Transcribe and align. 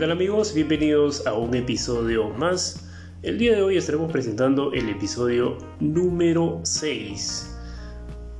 tal 0.00 0.12
amigos? 0.12 0.54
Bienvenidos 0.54 1.26
a 1.26 1.34
un 1.34 1.54
episodio 1.54 2.30
más. 2.30 2.88
El 3.22 3.36
día 3.36 3.54
de 3.54 3.60
hoy 3.60 3.76
estaremos 3.76 4.10
presentando 4.10 4.72
el 4.72 4.88
episodio 4.88 5.58
número 5.78 6.58
6. 6.62 7.54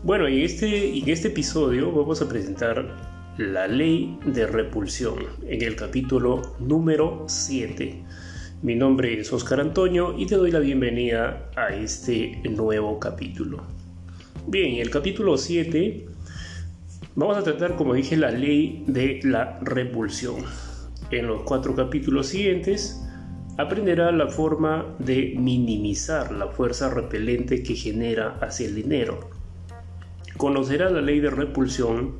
Bueno, 0.02 0.26
en 0.26 0.38
este, 0.38 0.96
en 0.96 1.06
este 1.06 1.28
episodio 1.28 1.92
vamos 1.92 2.22
a 2.22 2.28
presentar 2.30 2.96
la 3.36 3.68
ley 3.68 4.18
de 4.24 4.46
repulsión 4.46 5.16
en 5.46 5.60
el 5.60 5.76
capítulo 5.76 6.56
número 6.60 7.26
7. 7.28 8.04
Mi 8.62 8.74
nombre 8.74 9.20
es 9.20 9.30
Oscar 9.30 9.60
Antonio 9.60 10.14
y 10.16 10.24
te 10.24 10.36
doy 10.36 10.50
la 10.50 10.60
bienvenida 10.60 11.50
a 11.56 11.74
este 11.74 12.40
nuevo 12.48 12.98
capítulo. 12.98 13.64
Bien, 14.46 14.76
en 14.76 14.80
el 14.80 14.88
capítulo 14.88 15.36
7 15.36 16.06
vamos 17.16 17.36
a 17.36 17.42
tratar, 17.42 17.76
como 17.76 17.92
dije, 17.92 18.16
la 18.16 18.30
ley 18.30 18.82
de 18.86 19.20
la 19.24 19.58
repulsión. 19.60 20.69
En 21.10 21.26
los 21.26 21.42
cuatro 21.42 21.74
capítulos 21.74 22.28
siguientes 22.28 23.04
aprenderá 23.58 24.12
la 24.12 24.28
forma 24.28 24.94
de 24.98 25.34
minimizar 25.36 26.30
la 26.32 26.46
fuerza 26.48 26.88
repelente 26.88 27.62
que 27.62 27.74
genera 27.74 28.38
hacia 28.40 28.68
el 28.68 28.76
dinero. 28.76 29.28
Conocerá 30.36 30.88
la 30.88 31.00
ley 31.00 31.20
de 31.20 31.30
repulsión 31.30 32.14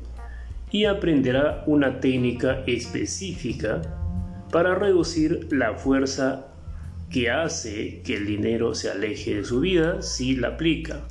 y 0.71 0.85
aprenderá 0.85 1.63
una 1.67 1.99
técnica 1.99 2.63
específica 2.67 3.81
para 4.51 4.75
reducir 4.75 5.47
la 5.51 5.73
fuerza 5.75 6.47
que 7.09 7.29
hace 7.29 8.01
que 8.03 8.15
el 8.17 8.25
dinero 8.25 8.75
se 8.75 8.89
aleje 8.89 9.35
de 9.35 9.45
su 9.45 9.61
vida 9.61 10.01
si 10.01 10.35
la 10.35 10.49
aplica. 10.49 11.07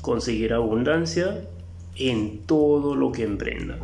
Conseguirá 0.00 0.56
abundancia 0.56 1.44
en 1.96 2.40
todo 2.46 2.94
lo 2.94 3.12
que 3.12 3.24
emprenda. 3.24 3.78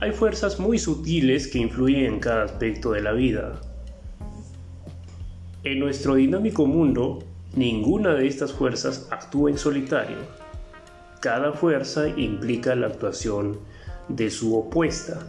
Hay 0.00 0.12
fuerzas 0.12 0.60
muy 0.60 0.78
sutiles 0.78 1.48
que 1.48 1.58
influyen 1.58 2.04
en 2.04 2.20
cada 2.20 2.44
aspecto 2.44 2.92
de 2.92 3.02
la 3.02 3.12
vida. 3.12 3.60
En 5.64 5.80
nuestro 5.80 6.14
dinámico 6.14 6.66
mundo, 6.66 7.24
ninguna 7.56 8.14
de 8.14 8.28
estas 8.28 8.52
fuerzas 8.52 9.08
actúa 9.10 9.50
en 9.50 9.58
solitario. 9.58 10.18
Cada 11.20 11.52
fuerza 11.52 12.08
implica 12.10 12.76
la 12.76 12.86
actuación 12.86 13.58
de 14.06 14.30
su 14.30 14.56
opuesta. 14.56 15.26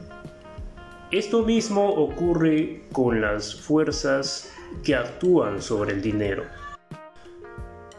Esto 1.10 1.44
mismo 1.44 1.90
ocurre 1.90 2.84
con 2.92 3.22
las 3.22 3.56
fuerzas 3.56 4.54
que 4.84 4.94
actúan 4.94 5.64
sobre 5.64 5.94
el 5.94 6.04
dinero. 6.04 6.44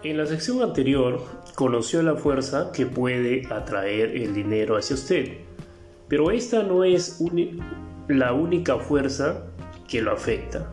En 0.04 0.16
la 0.16 0.24
sección 0.24 0.62
anterior 0.62 1.26
conoció 1.56 2.00
la 2.02 2.14
fuerza 2.14 2.70
que 2.72 2.86
puede 2.86 3.42
atraer 3.50 4.16
el 4.16 4.32
dinero 4.32 4.76
hacia 4.76 4.94
usted, 4.94 5.49
pero 6.10 6.32
esta 6.32 6.64
no 6.64 6.82
es 6.82 7.22
la 8.08 8.32
única 8.32 8.78
fuerza 8.78 9.46
que 9.88 10.02
lo 10.02 10.12
afecta. 10.12 10.68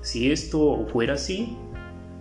Si 0.00 0.32
esto 0.32 0.84
fuera 0.92 1.14
así, 1.14 1.56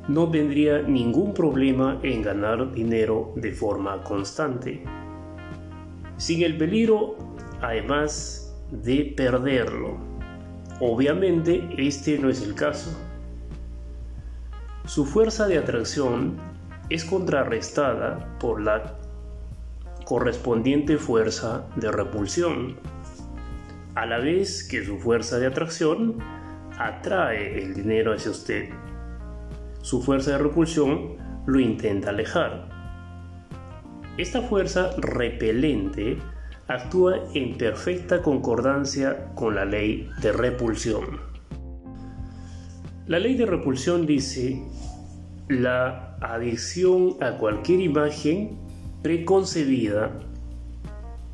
no 0.08 0.30
tendría 0.30 0.84
ningún 0.84 1.34
problema 1.34 2.00
en 2.04 2.22
ganar 2.22 2.72
dinero 2.72 3.34
de 3.36 3.52
forma 3.54 4.04
constante, 4.04 4.84
sin 6.18 6.44
el 6.44 6.58
peligro 6.58 7.16
además 7.60 8.56
de 8.72 9.14
perderlo. 9.18 9.98
Obviamente 10.80 11.68
este 11.76 12.20
no 12.20 12.30
es 12.30 12.44
el 12.44 12.54
caso. 12.54 12.92
Su 14.86 15.06
fuerza 15.06 15.48
de 15.48 15.58
atracción 15.58 16.38
es 16.92 17.04
contrarrestada 17.04 18.38
por 18.40 18.62
la 18.62 18.99
correspondiente 20.10 20.98
fuerza 20.98 21.68
de 21.76 21.92
repulsión, 21.92 22.78
a 23.94 24.08
la 24.08 24.18
vez 24.18 24.68
que 24.68 24.84
su 24.84 24.98
fuerza 24.98 25.38
de 25.38 25.46
atracción 25.46 26.18
atrae 26.80 27.62
el 27.62 27.76
dinero 27.76 28.16
hacia 28.16 28.32
usted. 28.32 28.70
Su 29.84 30.02
fuerza 30.02 30.32
de 30.32 30.40
repulsión 30.40 31.16
lo 31.46 31.60
intenta 31.60 32.10
alejar. 32.10 32.70
Esta 34.18 34.42
fuerza 34.42 34.90
repelente 34.98 36.18
actúa 36.68 37.20
en 37.36 37.56
perfecta 37.56 38.24
concordancia 38.24 39.32
con 39.36 39.54
la 39.54 39.66
ley 39.66 40.10
de 40.24 40.32
repulsión. 40.32 41.20
La 43.06 43.20
ley 43.20 43.36
de 43.36 43.46
repulsión 43.46 44.08
dice 44.08 44.60
la 45.50 46.18
adicción 46.20 47.16
a 47.22 47.38
cualquier 47.38 47.82
imagen 47.82 48.69
preconcebida 49.02 50.20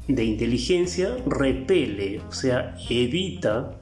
de 0.08 0.24
inteligencia 0.24 1.18
repele, 1.26 2.22
o 2.28 2.32
sea, 2.32 2.76
evita 2.90 3.80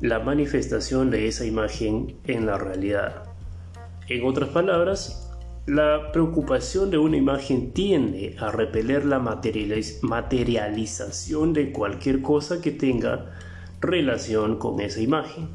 la 0.00 0.18
manifestación 0.18 1.10
de 1.10 1.28
esa 1.28 1.46
imagen 1.46 2.16
en 2.24 2.46
la 2.46 2.58
realidad. 2.58 3.22
En 4.08 4.26
otras 4.26 4.48
palabras, 4.48 5.30
la 5.66 6.10
preocupación 6.10 6.90
de 6.90 6.98
una 6.98 7.16
imagen 7.16 7.70
tiende 7.72 8.34
a 8.40 8.50
repeler 8.50 9.04
la 9.04 9.20
materialización 9.20 11.52
de 11.52 11.70
cualquier 11.70 12.20
cosa 12.20 12.60
que 12.60 12.72
tenga 12.72 13.36
relación 13.80 14.58
con 14.58 14.80
esa 14.80 15.00
imagen. 15.00 15.50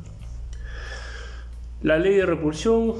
La 1.81 1.99
ley 1.99 2.15
de 2.15 2.25
repulsión, 2.25 2.93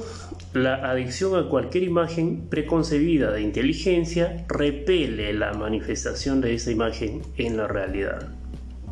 la 0.54 0.90
adicción 0.90 1.36
a 1.36 1.48
cualquier 1.48 1.84
imagen 1.84 2.48
preconcebida 2.48 3.30
de 3.30 3.42
inteligencia 3.42 4.46
repele 4.48 5.32
la 5.34 5.52
manifestación 5.52 6.40
de 6.40 6.54
esa 6.54 6.70
imagen 6.70 7.22
en 7.36 7.58
la 7.58 7.68
realidad. 7.68 8.28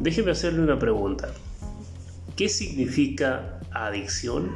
Déjeme 0.00 0.33
hacerle 0.33 0.61
una 0.61 0.78
pregunta. 0.78 1.28
¿Qué 2.37 2.50
significa 2.50 3.61
adicción? 3.72 4.50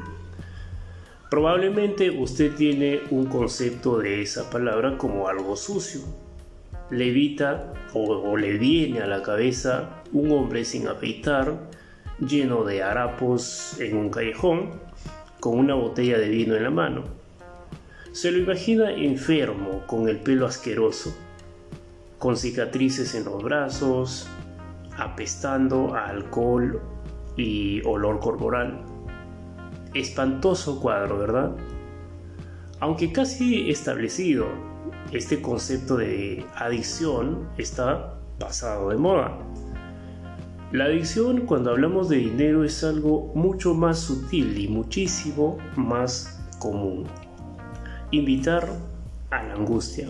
Probablemente 1.31 2.11
usted 2.11 2.53
tiene 2.55 3.01
un 3.11 3.27
concepto 3.27 3.99
de 3.99 4.21
esa 4.21 4.51
palabra 4.51 4.99
como 4.99 5.29
algo 5.29 5.57
sucio. 5.57 6.03
Le 6.91 7.09
evita 7.09 7.73
o, 7.95 8.37
le 8.37 8.59
viene 8.59 9.01
a 9.01 9.07
la 9.07 9.23
cabeza 9.23 10.03
un 10.13 10.33
hombre 10.33 10.67
sin 10.67 10.89
afeitar, 10.89 11.71
lleno 12.19 12.65
de 12.65 12.83
harapos 12.83 13.81
en 13.81 13.97
un 13.97 14.11
callejón, 14.11 14.90
con 15.41 15.59
una 15.59 15.75
botella 15.75 16.19
de 16.19 16.29
vino 16.29 16.55
en 16.55 16.63
la 16.63 16.71
mano. 16.71 17.05
Se 18.13 18.31
lo 18.31 18.39
imagina 18.39 18.91
enfermo, 18.93 19.83
con 19.87 20.09
el 20.09 20.19
pelo 20.21 20.47
asqueroso, 20.47 21.17
con 22.19 22.37
cicatrices 22.37 23.15
en 23.15 23.25
los 23.25 23.43
brazos, 23.43 24.29
apestando 24.97 25.95
a 25.95 26.07
alcohol 26.07 26.81
y 27.37 27.81
olor 27.85 28.21
corporal 28.21 28.85
espantoso 29.95 30.81
cuadro, 30.81 31.19
¿verdad? 31.19 31.53
Aunque 32.81 33.13
casi 33.13 33.71
establecido, 33.71 34.47
este 35.13 35.43
concepto 35.43 35.97
de 35.97 36.45
adicción 36.55 37.49
está 37.59 38.19
pasado 38.39 38.91
de 38.91 38.97
moda. 38.97 39.39
La 40.73 40.85
adicción 40.85 41.47
cuando 41.47 41.71
hablamos 41.71 42.09
de 42.09 42.19
dinero 42.19 42.63
es 42.63 42.85
algo 42.85 43.33
mucho 43.35 43.75
más 43.75 43.99
sutil 43.99 44.57
y 44.57 44.69
muchísimo 44.69 45.59
más 45.75 46.41
común. 46.61 47.07
Invitar 48.13 48.69
a 49.31 49.43
la 49.43 49.55
angustia. 49.55 50.09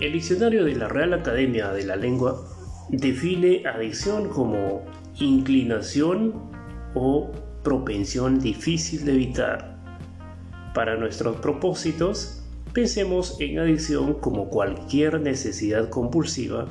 El 0.00 0.14
diccionario 0.14 0.64
de 0.64 0.74
la 0.74 0.88
Real 0.88 1.14
Academia 1.14 1.70
de 1.70 1.84
la 1.84 1.94
Lengua 1.94 2.44
define 2.88 3.62
adicción 3.68 4.30
como 4.30 4.82
inclinación 5.20 6.34
o 6.96 7.30
propensión 7.62 8.40
difícil 8.40 9.04
de 9.04 9.12
evitar. 9.12 9.78
Para 10.74 10.96
nuestros 10.96 11.36
propósitos, 11.36 12.44
pensemos 12.72 13.36
en 13.38 13.60
adicción 13.60 14.14
como 14.14 14.48
cualquier 14.48 15.20
necesidad 15.20 15.88
compulsiva 15.88 16.66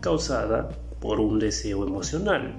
causada 0.00 0.70
por 1.00 1.20
un 1.20 1.38
deseo 1.38 1.86
emocional. 1.86 2.54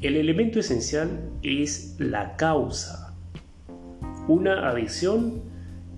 El 0.00 0.16
elemento 0.16 0.60
esencial 0.60 1.30
es 1.42 1.96
la 1.98 2.36
causa. 2.36 3.14
Una 4.28 4.68
adicción 4.68 5.42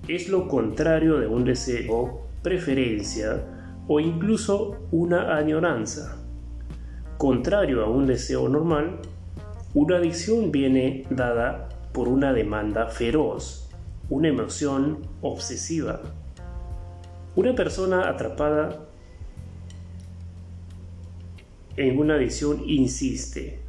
es 0.06 0.28
lo 0.28 0.48
contrario 0.48 1.18
de 1.18 1.26
un 1.26 1.44
deseo, 1.44 2.22
preferencia 2.42 3.44
o 3.88 4.00
incluso 4.00 4.76
una 4.92 5.36
añoranza. 5.36 6.16
Contrario 7.16 7.84
a 7.84 7.90
un 7.90 8.06
deseo 8.06 8.48
normal, 8.48 9.00
una 9.74 9.96
adicción 9.96 10.52
viene 10.52 11.04
dada 11.10 11.68
por 11.92 12.08
una 12.08 12.32
demanda 12.32 12.86
feroz, 12.86 13.68
una 14.08 14.28
emoción 14.28 14.98
obsesiva. 15.20 16.00
Una 17.34 17.54
persona 17.54 18.08
atrapada 18.08 18.86
en 21.78 21.98
una 21.98 22.14
adicción 22.14 22.62
insiste 22.66 23.60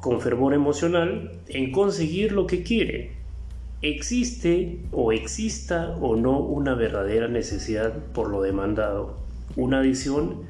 con 0.00 0.20
fervor 0.20 0.54
emocional 0.54 1.32
en 1.48 1.72
conseguir 1.72 2.32
lo 2.32 2.46
que 2.46 2.62
quiere. 2.62 3.12
Existe 3.82 4.80
o 4.92 5.12
exista 5.12 5.96
o 6.00 6.16
no 6.16 6.38
una 6.40 6.74
verdadera 6.74 7.28
necesidad 7.28 7.94
por 8.12 8.28
lo 8.28 8.42
demandado. 8.42 9.16
Una 9.56 9.80
adicción 9.80 10.42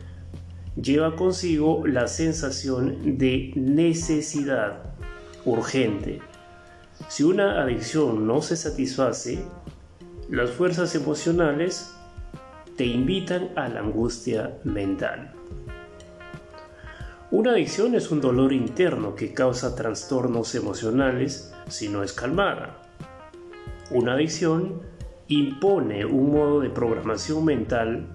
lleva 0.81 1.17
consigo 1.17 1.87
la 1.87 2.09
sensación 2.09 3.19
de 3.19 3.53
necesidad 3.55 4.95
urgente. 5.45 6.21
Si 7.09 7.23
una 7.23 7.63
adicción 7.63 8.27
no 8.27 8.43
se 8.43 8.57
satisface, 8.57 9.39
las 10.31 10.51
fuerzas 10.51 10.95
emocionales 10.95 11.95
te 12.77 12.87
invitan 12.87 13.51
a 13.57 13.69
la 13.69 13.81
angustia 13.81 14.59
mental. 14.65 15.38
Una 17.31 17.51
adicción 17.51 17.95
es 17.95 18.11
un 18.11 18.23
dolor 18.23 18.55
interno 18.55 19.15
que 19.15 19.35
causa 19.35 19.77
trastornos 19.77 20.55
emocionales 20.55 21.53
si 21.69 21.91
no 21.91 22.03
es 22.03 22.15
calmada. 22.15 22.81
Una 23.91 24.15
adicción 24.15 24.81
impone 25.27 26.07
un 26.07 26.33
modo 26.33 26.61
de 26.61 26.71
programación 26.71 27.45
mental 27.45 28.07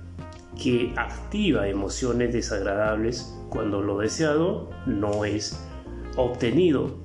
que 0.60 0.96
activa 0.98 1.68
emociones 1.68 2.34
desagradables 2.34 3.32
cuando 3.50 3.84
lo 3.84 4.00
deseado 4.00 4.72
no 4.88 5.26
es 5.26 5.64
obtenido. 6.18 6.96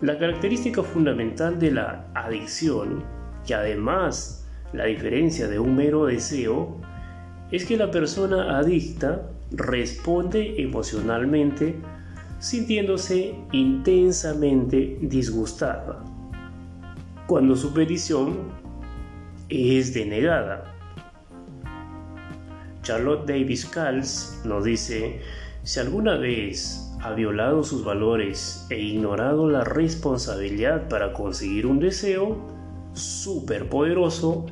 La 0.00 0.18
característica 0.18 0.82
fundamental 0.82 1.60
de 1.60 1.70
la 1.70 2.08
adicción, 2.14 3.04
que 3.46 3.54
además 3.54 4.44
la 4.72 4.86
diferencia 4.86 5.46
de 5.46 5.60
un 5.60 5.76
mero 5.76 6.06
deseo, 6.06 6.80
es 7.52 7.64
que 7.64 7.76
la 7.76 7.92
persona 7.92 8.58
adicta 8.58 9.30
responde 9.52 10.60
emocionalmente 10.62 11.76
sintiéndose 12.38 13.34
intensamente 13.52 14.98
disgustada 15.00 16.04
cuando 17.26 17.56
su 17.56 17.74
petición 17.74 18.38
es 19.50 19.92
denegada. 19.92 20.64
Charlotte 22.82 23.26
Davis 23.26 23.66
Cals 23.66 24.40
nos 24.44 24.64
dice, 24.64 25.20
si 25.62 25.78
alguna 25.78 26.16
vez 26.16 26.96
ha 27.02 27.12
violado 27.12 27.62
sus 27.62 27.84
valores 27.84 28.66
e 28.70 28.78
ignorado 28.78 29.48
la 29.48 29.62
responsabilidad 29.62 30.88
para 30.88 31.12
conseguir 31.12 31.66
un 31.66 31.80
deseo 31.80 32.38
superpoderoso, 32.94 34.46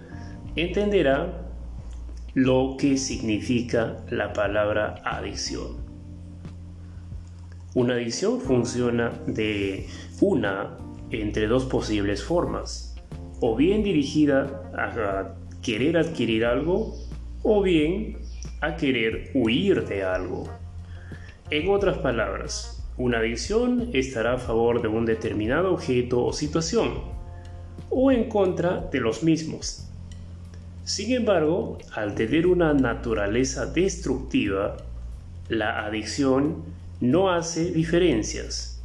entenderá 0.55 1.46
lo 2.37 2.77
que 2.79 2.99
significa 2.99 4.05
la 4.11 4.35
palabra 4.35 5.01
adicción. 5.07 5.79
Una 7.75 7.95
adicción 7.95 8.43
funciona 8.43 9.09
de 9.27 9.87
una 10.21 10.77
entre 11.11 11.47
dos 11.47 11.65
posibles 11.65 12.23
formas, 12.23 12.95
o 13.41 13.57
bien 13.57 13.83
dirigida 13.83 14.71
a 14.77 15.35
querer 15.63 15.97
adquirir 15.97 16.45
algo, 16.45 16.95
o 17.43 17.63
bien 17.63 18.19
a 18.61 18.77
querer 18.77 19.31
huir 19.33 19.87
de 19.87 20.05
algo. 20.05 20.47
En 21.49 21.71
otras 21.71 21.97
palabras, 21.97 22.87
una 22.99 23.21
adicción 23.21 23.89
estará 23.95 24.35
a 24.35 24.39
favor 24.39 24.83
de 24.83 24.89
un 24.89 25.07
determinado 25.07 25.73
objeto 25.73 26.23
o 26.23 26.35
situación, 26.35 27.01
o 27.89 28.13
en 28.13 28.29
contra 28.29 28.83
de 28.93 29.01
los 29.01 29.23
mismos, 29.23 29.86
sin 30.87 31.13
embargo, 31.13 31.79
al 31.95 32.15
tener 32.15 32.47
una 32.47 32.73
naturaleza 32.73 33.67
destructiva, 33.67 34.77
la 35.49 35.85
adicción 35.85 36.63
no 37.01 37.33
hace 37.33 37.73
diferencias. 37.73 38.81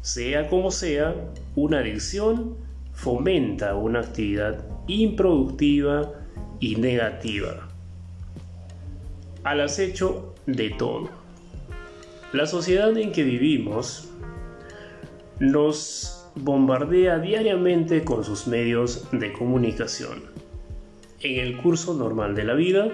Sea 0.00 0.48
como 0.48 0.70
sea, 0.70 1.14
una 1.54 1.80
adicción 1.80 2.56
fomenta 2.94 3.74
una 3.74 4.00
actividad 4.00 4.64
improductiva 4.86 6.12
y 6.60 6.76
negativa. 6.76 7.68
Al 9.42 9.60
acecho 9.60 10.34
de 10.46 10.70
todo. 10.70 11.10
La 12.32 12.46
sociedad 12.46 12.96
en 12.96 13.12
que 13.12 13.22
vivimos 13.22 14.08
nos 15.40 16.26
bombardea 16.36 17.18
diariamente 17.18 18.02
con 18.02 18.24
sus 18.24 18.46
medios 18.46 19.06
de 19.12 19.30
comunicación 19.34 20.32
en 21.24 21.40
el 21.40 21.56
curso 21.56 21.94
normal 21.94 22.34
de 22.34 22.44
la 22.44 22.54
vida, 22.54 22.88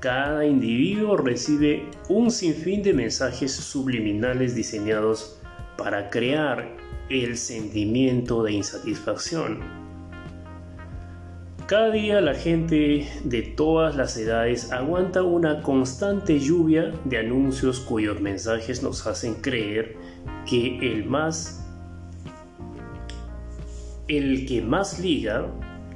cada 0.00 0.46
individuo 0.46 1.16
recibe 1.16 1.84
un 2.08 2.30
sinfín 2.30 2.82
de 2.82 2.92
mensajes 2.92 3.52
subliminales 3.52 4.54
diseñados 4.54 5.40
para 5.76 6.10
crear 6.10 6.76
el 7.08 7.36
sentimiento 7.36 8.42
de 8.42 8.52
insatisfacción. 8.52 9.58
Cada 11.66 11.90
día 11.90 12.20
la 12.20 12.34
gente 12.34 13.08
de 13.24 13.42
todas 13.42 13.96
las 13.96 14.16
edades 14.16 14.72
aguanta 14.72 15.22
una 15.22 15.62
constante 15.62 16.38
lluvia 16.38 16.92
de 17.04 17.18
anuncios 17.18 17.80
cuyos 17.80 18.20
mensajes 18.20 18.82
nos 18.82 19.06
hacen 19.06 19.34
creer 19.34 19.96
que 20.48 20.78
el 20.78 21.04
más 21.04 21.64
el 24.08 24.46
que 24.46 24.60
más 24.60 24.98
liga 24.98 25.46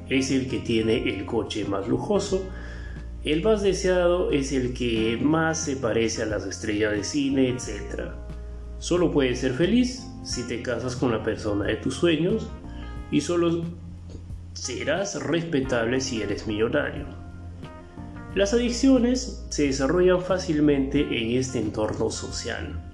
es 0.08 0.30
el 0.30 0.48
que 0.48 0.58
tiene 0.58 1.08
el 1.08 1.24
coche 1.24 1.64
más 1.64 1.88
lujoso, 1.88 2.42
el 3.24 3.42
más 3.42 3.62
deseado 3.62 4.30
es 4.30 4.52
el 4.52 4.74
que 4.74 5.18
más 5.22 5.58
se 5.58 5.76
parece 5.76 6.22
a 6.22 6.26
las 6.26 6.44
estrellas 6.44 6.92
de 6.92 7.04
cine, 7.04 7.48
etc. 7.48 8.10
Solo 8.78 9.10
puedes 9.10 9.40
ser 9.40 9.54
feliz 9.54 10.06
si 10.24 10.42
te 10.42 10.62
casas 10.62 10.94
con 10.94 11.10
la 11.10 11.22
persona 11.22 11.64
de 11.66 11.76
tus 11.76 11.94
sueños 11.94 12.46
y 13.10 13.22
solo 13.22 13.62
serás 14.52 15.22
respetable 15.22 16.00
si 16.00 16.20
eres 16.20 16.46
millonario. 16.46 17.06
Las 18.34 18.52
adicciones 18.52 19.46
se 19.48 19.68
desarrollan 19.68 20.20
fácilmente 20.20 21.00
en 21.00 21.38
este 21.38 21.60
entorno 21.60 22.10
social. 22.10 22.92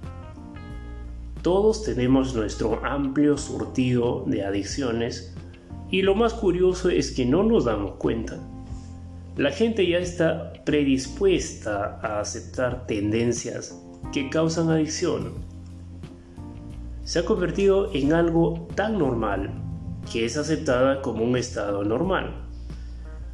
Todos 1.41 1.83
tenemos 1.83 2.35
nuestro 2.35 2.85
amplio 2.85 3.37
surtido 3.37 4.23
de 4.27 4.45
adicciones 4.45 5.30
y 5.91 6.01
lo 6.01 6.15
más 6.15 6.33
curioso 6.33 6.89
es 6.89 7.11
que 7.11 7.25
no 7.25 7.43
nos 7.43 7.65
damos 7.65 7.95
cuenta. 7.95 8.39
La 9.35 9.51
gente 9.51 9.87
ya 9.87 9.97
está 9.97 10.53
predispuesta 10.65 11.99
a 12.01 12.21
aceptar 12.21 12.87
tendencias 12.87 13.77
que 14.13 14.29
causan 14.29 14.69
adicción. 14.69 15.33
Se 17.03 17.19
ha 17.19 17.25
convertido 17.25 17.93
en 17.93 18.13
algo 18.13 18.67
tan 18.75 18.97
normal 18.97 19.51
que 20.11 20.25
es 20.25 20.37
aceptada 20.37 21.01
como 21.01 21.23
un 21.23 21.35
estado 21.35 21.83
normal. 21.83 22.45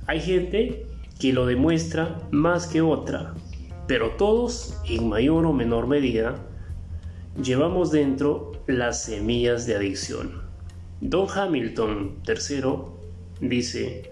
Hay 0.08 0.20
gente 0.20 0.86
que 1.20 1.34
lo 1.34 1.46
demuestra 1.46 2.22
más 2.32 2.68
que 2.68 2.82
otra, 2.82 3.34
pero 3.88 4.12
todos, 4.12 4.80
en 4.88 5.10
mayor 5.10 5.46
o 5.46 5.54
menor 5.54 5.88
medida, 5.88 6.36
llevamos 7.42 7.92
dentro 7.92 8.52
las 8.68 9.04
semillas 9.04 9.66
de 9.66 9.76
adicción. 9.76 10.47
Don 11.00 11.28
Hamilton 11.30 12.24
III 12.28 13.48
dice, 13.48 14.12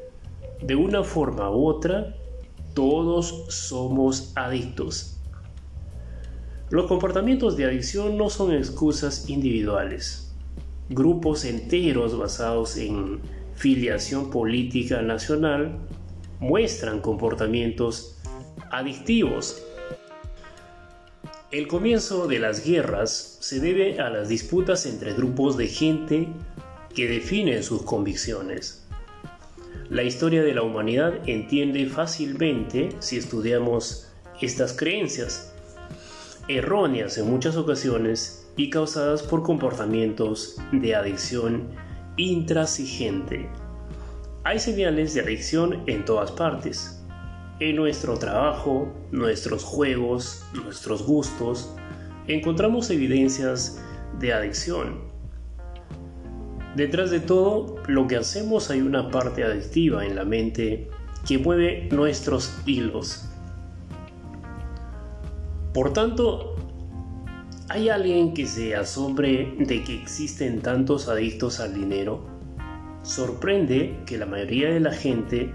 de 0.62 0.76
una 0.76 1.04
forma 1.04 1.50
u 1.50 1.68
otra, 1.68 2.16
todos 2.76 3.46
somos 3.50 4.32
adictos. 4.36 5.20
Los 6.70 6.86
comportamientos 6.86 7.58
de 7.58 7.66
adicción 7.66 8.18
no 8.18 8.30
son 8.30 8.54
excusas 8.54 9.30
individuales. 9.30 10.36
Grupos 10.90 11.44
enteros 11.46 12.18
basados 12.18 12.78
en 12.78 13.20
filiación 13.56 14.30
política 14.30 15.02
nacional 15.02 15.80
muestran 16.40 17.02
comportamientos 17.02 18.20
adictivos. 18.72 19.64
El 21.52 21.68
comienzo 21.68 22.28
de 22.28 22.38
las 22.38 22.64
guerras 22.64 23.38
se 23.40 23.60
debe 23.60 24.00
a 24.00 24.10
las 24.10 24.30
disputas 24.30 24.86
entre 24.86 25.14
grupos 25.14 25.58
de 25.58 25.68
gente 25.68 26.28
que 26.96 27.08
definen 27.08 27.62
sus 27.62 27.84
convicciones. 27.84 28.88
La 29.90 30.02
historia 30.02 30.42
de 30.42 30.56
la 30.56 30.64
humanidad 30.64 31.20
entiende 31.28 31.86
fácilmente 31.88 32.90
si 33.00 33.18
estudiamos 33.18 34.08
estas 34.42 34.74
creencias, 34.74 35.54
erróneas 36.48 37.18
en 37.18 37.30
muchas 37.30 37.58
ocasiones 37.58 38.48
y 38.58 38.70
causadas 38.70 39.22
por 39.22 39.44
comportamientos 39.44 40.56
de 40.72 40.96
adicción 40.96 41.68
intrasigente. 42.18 43.50
Hay 44.44 44.60
señales 44.60 45.14
de 45.14 45.22
adicción 45.22 45.84
en 45.88 46.06
todas 46.06 46.32
partes, 46.32 47.04
en 47.60 47.76
nuestro 47.76 48.18
trabajo, 48.18 48.92
nuestros 49.12 49.64
juegos, 49.64 50.44
nuestros 50.54 51.04
gustos, 51.04 51.74
encontramos 52.28 52.90
evidencias 52.90 53.82
de 54.20 54.34
adicción 54.34 55.15
Detrás 56.76 57.10
de 57.10 57.22
todo 57.22 57.78
lo 57.88 58.06
que 58.06 58.18
hacemos 58.18 58.70
hay 58.70 58.82
una 58.82 59.10
parte 59.10 59.46
adictiva 59.46 60.06
en 60.06 60.16
la 60.16 60.26
mente 60.26 60.90
que 61.26 61.38
mueve 61.38 61.88
nuestros 61.90 62.54
hilos. 62.66 63.30
Por 65.74 65.94
tanto, 65.94 66.58
¿hay 67.70 67.88
alguien 67.88 68.34
que 68.34 68.46
se 68.46 68.76
asombre 68.76 69.56
de 69.58 69.86
que 69.86 69.96
existen 69.96 70.62
tantos 70.62 71.08
adictos 71.08 71.62
al 71.62 71.74
dinero? 71.74 72.28
Sorprende 73.04 73.98
que 74.06 74.18
la 74.18 74.26
mayoría 74.26 74.70
de 74.70 74.82
la 74.82 74.92
gente 74.92 75.54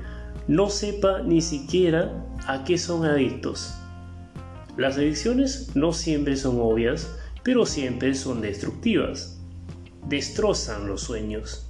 no 0.49 0.71
sepa 0.71 1.21
ni 1.21 1.43
siquiera 1.43 2.25
a 2.47 2.65
qué 2.65 2.79
son 2.79 3.05
adictos. 3.05 3.75
Las 4.79 4.97
adicciones 4.97 5.77
no 5.77 5.93
siempre 5.93 6.37
son 6.37 6.59
obvias, 6.61 7.15
pero 7.43 7.67
siempre 7.67 8.15
son 8.15 8.41
destructivas. 8.41 9.40
Destrozan 10.07 10.87
los 10.87 11.03
sueños. 11.03 11.67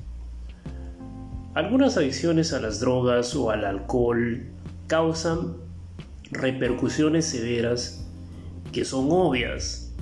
Algunas 1.54 1.96
adicciones 1.96 2.52
a 2.52 2.60
las 2.60 2.80
drogas 2.80 3.34
o 3.34 3.50
al 3.50 3.64
alcohol 3.64 4.46
causan 4.86 5.56
repercusiones 6.30 7.26
severas 7.26 8.06
que 8.72 8.84
son 8.84 9.08
obvias. 9.10 9.92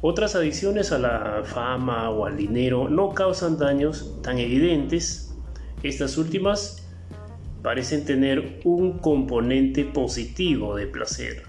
Otras 0.00 0.34
adicciones 0.34 0.92
a 0.92 0.98
la 0.98 1.42
fama 1.44 2.10
o 2.10 2.26
al 2.26 2.36
dinero 2.36 2.88
no 2.88 3.10
causan 3.10 3.58
daños 3.58 4.20
tan 4.22 4.38
evidentes. 4.38 5.34
Estas 5.82 6.16
últimas 6.16 6.88
parecen 7.62 8.04
tener 8.04 8.60
un 8.64 8.98
componente 8.98 9.84
positivo 9.84 10.76
de 10.76 10.86
placer. 10.86 11.42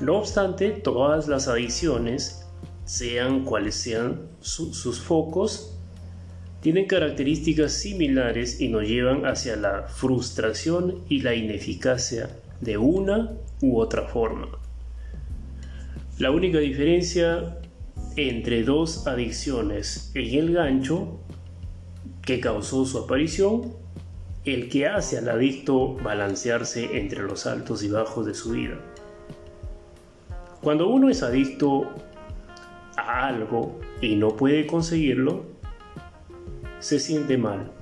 No 0.00 0.18
obstante, 0.18 0.70
todas 0.70 1.28
las 1.28 1.46
adicciones, 1.46 2.43
sean 2.84 3.44
cuales 3.44 3.74
sean 3.74 4.28
sus 4.40 5.00
focos, 5.00 5.78
tienen 6.60 6.86
características 6.86 7.72
similares 7.72 8.60
y 8.60 8.68
nos 8.68 8.88
llevan 8.88 9.26
hacia 9.26 9.56
la 9.56 9.82
frustración 9.82 11.04
y 11.08 11.20
la 11.20 11.34
ineficacia 11.34 12.30
de 12.60 12.78
una 12.78 13.32
u 13.60 13.78
otra 13.78 14.08
forma. 14.08 14.48
La 16.18 16.30
única 16.30 16.58
diferencia 16.58 17.58
entre 18.16 18.62
dos 18.62 19.06
adicciones 19.06 20.10
en 20.14 20.38
el 20.38 20.54
gancho 20.54 21.20
que 22.22 22.40
causó 22.40 22.86
su 22.86 22.98
aparición, 22.98 23.74
el 24.44 24.68
que 24.68 24.86
hace 24.86 25.18
al 25.18 25.28
adicto 25.28 25.96
balancearse 25.96 26.96
entre 26.98 27.22
los 27.22 27.46
altos 27.46 27.82
y 27.82 27.88
bajos 27.88 28.26
de 28.26 28.34
su 28.34 28.52
vida. 28.52 28.78
Cuando 30.62 30.88
uno 30.88 31.10
es 31.10 31.22
adicto 31.22 31.92
algo 32.96 33.80
y 34.00 34.16
no 34.16 34.36
puede 34.36 34.66
conseguirlo, 34.66 35.44
se 36.78 36.98
siente 36.98 37.38
mal. 37.38 37.72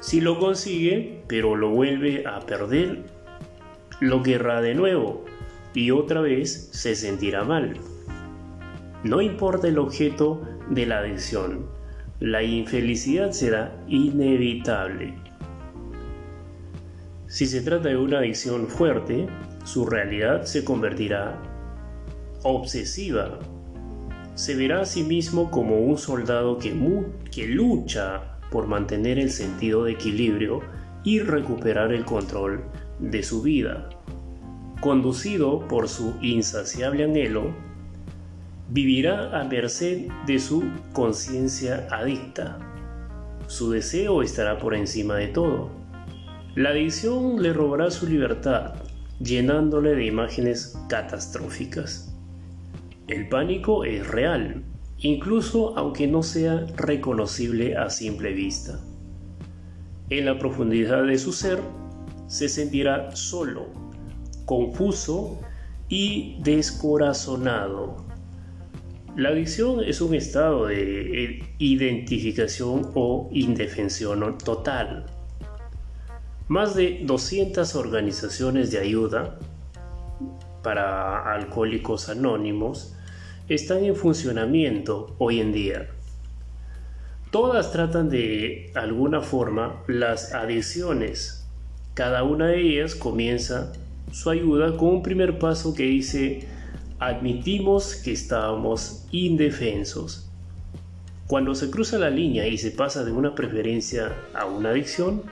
Si 0.00 0.20
lo 0.20 0.38
consigue, 0.38 1.22
pero 1.28 1.54
lo 1.54 1.70
vuelve 1.70 2.26
a 2.26 2.40
perder, 2.40 3.04
lo 4.00 4.22
querrá 4.22 4.60
de 4.60 4.74
nuevo 4.74 5.24
y 5.74 5.90
otra 5.90 6.20
vez 6.20 6.70
se 6.72 6.94
sentirá 6.94 7.44
mal. 7.44 7.74
No 9.04 9.20
importa 9.20 9.68
el 9.68 9.78
objeto 9.78 10.42
de 10.70 10.86
la 10.86 10.98
adicción, 10.98 11.66
la 12.20 12.42
infelicidad 12.42 13.30
será 13.30 13.76
inevitable. 13.88 15.14
Si 17.26 17.46
se 17.46 17.62
trata 17.62 17.88
de 17.88 17.96
una 17.96 18.18
adicción 18.18 18.68
fuerte, 18.68 19.26
su 19.64 19.86
realidad 19.86 20.42
se 20.42 20.64
convertirá 20.64 21.40
obsesiva. 22.42 23.38
Se 24.34 24.54
verá 24.54 24.80
a 24.80 24.86
sí 24.86 25.02
mismo 25.02 25.50
como 25.50 25.78
un 25.78 25.98
soldado 25.98 26.58
que, 26.58 27.46
lucha 27.46 28.38
por 28.50 28.66
mantener 28.66 29.18
el 29.18 29.30
sentido 29.30 29.84
de 29.84 29.92
equilibrio 29.92 30.60
y 31.04 31.20
recuperar 31.20 31.92
el 31.92 32.04
control 32.04 32.64
de 32.98 33.22
su 33.22 33.42
vida. 33.42 33.90
Conducido 34.80 35.68
por 35.68 35.88
su 35.88 36.14
insaciable 36.22 37.04
anhelo, 37.04 37.54
vivirá 38.70 39.38
a 39.38 39.44
merced 39.44 40.08
de 40.26 40.38
su 40.38 40.64
conciencia 40.92 41.86
adicta. 41.90 42.58
Su 43.48 43.70
deseo 43.70 44.22
estará 44.22 44.58
por 44.58 44.74
encima 44.74 45.16
de 45.16 45.28
todo. 45.28 45.70
La 46.54 46.70
adicción 46.70 47.42
le 47.42 47.52
robará 47.52 47.90
su 47.90 48.06
libertad, 48.06 48.74
llenándole 49.20 49.94
de 49.94 50.06
imágenes 50.06 50.78
catastróficas. 50.88 52.11
El 53.08 53.28
pánico 53.28 53.84
es 53.84 54.06
real, 54.06 54.62
incluso 54.98 55.76
aunque 55.76 56.06
no 56.06 56.22
sea 56.22 56.66
reconocible 56.76 57.76
a 57.76 57.90
simple 57.90 58.32
vista. 58.32 58.80
En 60.08 60.24
la 60.24 60.38
profundidad 60.38 61.04
de 61.04 61.18
su 61.18 61.32
ser, 61.32 61.58
se 62.28 62.48
sentirá 62.48 63.14
solo, 63.16 63.66
confuso 64.46 65.40
y 65.88 66.36
descorazonado. 66.42 68.06
La 69.16 69.30
adicción 69.30 69.82
es 69.84 70.00
un 70.00 70.14
estado 70.14 70.66
de 70.66 71.42
identificación 71.58 72.90
o 72.94 73.28
indefensión 73.32 74.38
total. 74.38 75.06
Más 76.48 76.74
de 76.74 77.02
200 77.04 77.74
organizaciones 77.74 78.70
de 78.70 78.78
ayuda 78.78 79.38
para 80.62 81.32
alcohólicos 81.32 82.08
anónimos 82.08 82.94
están 83.48 83.84
en 83.84 83.96
funcionamiento 83.96 85.14
hoy 85.18 85.40
en 85.40 85.52
día. 85.52 85.88
Todas 87.30 87.72
tratan 87.72 88.08
de 88.08 88.70
alguna 88.74 89.20
forma 89.20 89.82
las 89.86 90.34
adicciones 90.34 91.42
cada 91.94 92.22
una 92.22 92.46
de 92.46 92.60
ellas 92.60 92.94
comienza 92.94 93.70
su 94.10 94.30
ayuda 94.30 94.78
con 94.78 94.88
un 94.88 95.02
primer 95.02 95.38
paso 95.38 95.74
que 95.74 95.82
dice, 95.82 96.48
admitimos 96.98 97.96
que 97.96 98.12
estábamos 98.12 99.06
indefensos. 99.10 100.30
Cuando 101.26 101.54
se 101.54 101.70
cruza 101.70 101.98
la 101.98 102.08
línea 102.08 102.46
y 102.46 102.56
se 102.56 102.70
pasa 102.70 103.04
de 103.04 103.12
una 103.12 103.34
preferencia 103.34 104.10
a 104.32 104.46
una 104.46 104.70
adicción, 104.70 105.22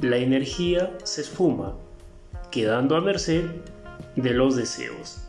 la 0.00 0.16
energía 0.16 0.90
se 1.04 1.20
esfuma, 1.20 1.74
quedando 2.50 2.96
a 2.96 3.02
merced 3.02 3.44
de 4.16 4.30
los 4.30 4.56
deseos. 4.56 5.28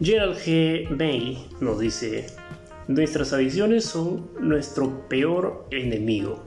Gerald 0.00 0.36
G. 0.36 0.88
May 0.90 1.46
nos 1.60 1.78
dice, 1.78 2.26
nuestras 2.88 3.32
adicciones 3.32 3.84
son 3.84 4.28
nuestro 4.40 5.08
peor 5.08 5.66
enemigo. 5.70 6.42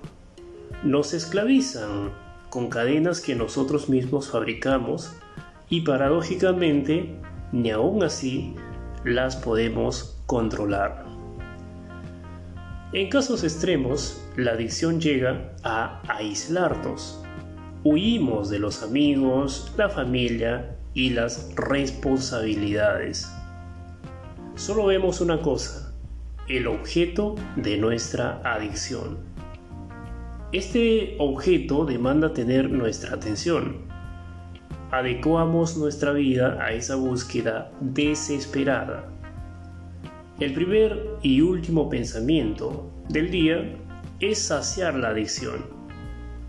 Nos 0.84 1.13
esclavizan, 1.13 2.12
con 2.50 2.69
cadenas 2.69 3.22
que 3.22 3.36
nosotros 3.36 3.89
mismos 3.89 4.29
fabricamos 4.29 5.13
y 5.69 5.81
paradójicamente 5.81 7.15
ni 7.51 7.72
aún 7.72 8.03
así 8.03 8.55
las 9.03 9.36
podemos 9.36 10.17
controlar. 10.25 11.05
En 12.93 13.10
casos 13.10 13.43
extremos, 13.43 14.22
la 14.38 14.51
adicción 14.51 15.01
llega 15.01 15.53
a 15.63 16.01
aislarnos. 16.07 17.25
Huimos 17.87 18.49
de 18.49 18.57
los 18.57 18.81
amigos, 18.81 19.71
la 19.77 19.89
familia 19.89 20.75
y 20.95 21.11
las 21.11 21.53
responsabilidades. 21.55 23.31
Solo 24.55 24.87
vemos 24.87 25.21
una 25.21 25.39
cosa, 25.43 25.93
el 26.47 26.65
objeto 26.65 27.35
de 27.57 27.77
nuestra 27.77 28.41
adicción. 28.43 29.19
Este 30.51 31.15
objeto 31.19 31.85
demanda 31.85 32.33
tener 32.33 32.71
nuestra 32.71 33.13
atención. 33.13 33.83
Adecuamos 34.89 35.77
nuestra 35.77 36.11
vida 36.11 36.57
a 36.59 36.73
esa 36.73 36.95
búsqueda 36.95 37.71
desesperada. 37.81 39.07
El 40.39 40.55
primer 40.55 41.19
y 41.21 41.41
último 41.41 41.87
pensamiento 41.87 42.91
del 43.09 43.29
día 43.29 43.77
es 44.19 44.39
saciar 44.39 44.95
la 44.95 45.09
adicción. 45.09 45.75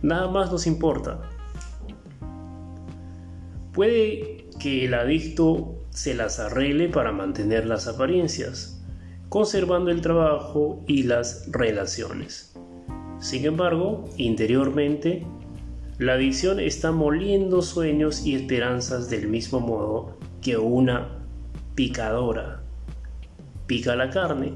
Nada 0.07 0.29
más 0.29 0.53
nos 0.53 0.69
importa. 0.69 1.21
Puede 3.73 4.47
que 4.61 4.85
el 4.85 4.95
adicto 4.95 5.85
se 5.91 6.15
las 6.15 6.39
arregle 6.39 6.89
para 6.89 7.11
mantener 7.11 7.67
las 7.67 7.89
apariencias, 7.89 8.81
conservando 9.29 9.91
el 9.91 10.03
trabajo 10.03 10.85
y 10.87 11.03
las 11.03 11.51
relaciones. 11.51 12.55
Sin 13.19 13.47
embargo, 13.47 14.05
interiormente, 14.17 15.27
la 15.99 16.13
adicción 16.13 16.61
está 16.61 16.93
moliendo 16.93 17.61
sueños 17.61 18.25
y 18.25 18.37
esperanzas 18.37 19.11
del 19.11 19.27
mismo 19.27 19.59
modo 19.59 20.19
que 20.41 20.57
una 20.57 21.27
picadora 21.75 22.63
pica 23.67 23.97
la 23.97 24.11
carne. 24.11 24.55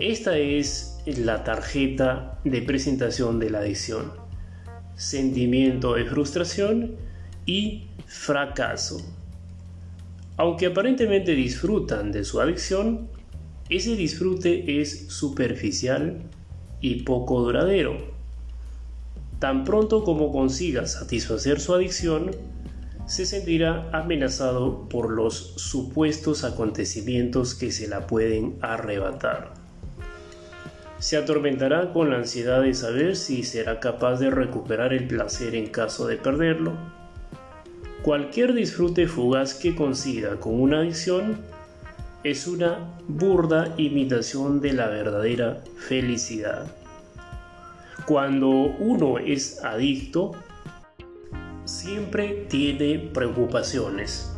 Esta 0.00 0.36
es 0.36 1.00
la 1.06 1.44
tarjeta 1.44 2.40
de 2.42 2.62
presentación 2.62 3.38
de 3.38 3.50
la 3.50 3.60
adicción. 3.60 4.19
Sentimiento 5.00 5.94
de 5.94 6.04
frustración 6.04 6.96
y 7.46 7.86
fracaso. 8.04 9.00
Aunque 10.36 10.66
aparentemente 10.66 11.34
disfrutan 11.34 12.12
de 12.12 12.22
su 12.22 12.38
adicción, 12.38 13.08
ese 13.70 13.96
disfrute 13.96 14.82
es 14.82 15.08
superficial 15.08 16.18
y 16.82 17.04
poco 17.04 17.40
duradero. 17.40 17.96
Tan 19.38 19.64
pronto 19.64 20.04
como 20.04 20.32
consiga 20.32 20.86
satisfacer 20.86 21.60
su 21.60 21.72
adicción, 21.72 22.32
se 23.06 23.24
sentirá 23.24 23.88
amenazado 23.94 24.86
por 24.86 25.10
los 25.10 25.54
supuestos 25.56 26.44
acontecimientos 26.44 27.54
que 27.54 27.72
se 27.72 27.88
la 27.88 28.06
pueden 28.06 28.58
arrebatar. 28.60 29.59
Se 31.00 31.16
atormentará 31.16 31.94
con 31.94 32.10
la 32.10 32.18
ansiedad 32.18 32.60
de 32.60 32.74
saber 32.74 33.16
si 33.16 33.42
será 33.42 33.80
capaz 33.80 34.18
de 34.18 34.28
recuperar 34.30 34.92
el 34.92 35.06
placer 35.06 35.54
en 35.54 35.68
caso 35.68 36.06
de 36.06 36.18
perderlo. 36.18 36.74
Cualquier 38.02 38.52
disfrute 38.52 39.06
fugaz 39.06 39.54
que 39.54 39.74
consiga 39.74 40.36
con 40.36 40.60
una 40.60 40.80
adicción 40.80 41.38
es 42.22 42.46
una 42.46 42.98
burda 43.08 43.72
imitación 43.78 44.60
de 44.60 44.74
la 44.74 44.88
verdadera 44.88 45.64
felicidad. 45.78 46.66
Cuando 48.04 48.50
uno 48.50 49.16
es 49.16 49.64
adicto, 49.64 50.32
siempre 51.64 52.46
tiene 52.50 52.98
preocupaciones. 52.98 54.36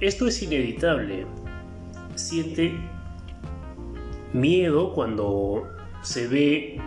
Esto 0.00 0.26
es 0.26 0.42
inevitable. 0.42 1.24
Siente 2.16 2.74
miedo 4.32 4.92
cuando 4.94 5.68
se 6.02 6.26
ve 6.26 6.80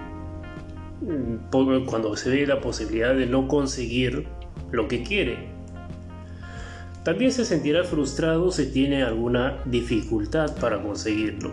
mm, 1.01 1.85
cuando 1.85 2.15
se 2.15 2.29
ve 2.29 2.45
la 2.47 2.61
posibilidad 2.61 3.13
de 3.15 3.25
no 3.25 3.47
conseguir 3.47 4.27
lo 4.71 4.87
que 4.87 5.03
quiere. 5.03 5.49
También 7.03 7.31
se 7.31 7.45
sentirá 7.45 7.83
frustrado 7.83 8.51
si 8.51 8.71
tiene 8.71 9.03
alguna 9.03 9.57
dificultad 9.65 10.55
para 10.59 10.83
conseguirlo. 10.83 11.51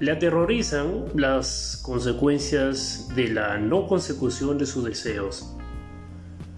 Le 0.00 0.12
aterrorizan 0.12 1.04
las 1.14 1.80
consecuencias 1.84 3.08
de 3.14 3.28
la 3.28 3.58
no 3.58 3.86
consecución 3.86 4.58
de 4.58 4.66
sus 4.66 4.84
deseos. 4.84 5.56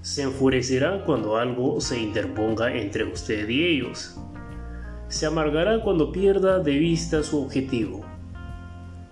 Se 0.00 0.22
enfurecerá 0.22 1.04
cuando 1.04 1.36
algo 1.36 1.80
se 1.80 2.00
interponga 2.00 2.74
entre 2.74 3.04
usted 3.04 3.46
y 3.48 3.64
ellos. 3.64 4.18
Se 5.10 5.26
amargará 5.26 5.82
cuando 5.82 6.10
pierda 6.10 6.60
de 6.60 6.78
vista 6.78 7.22
su 7.22 7.42
objetivo. 7.42 8.06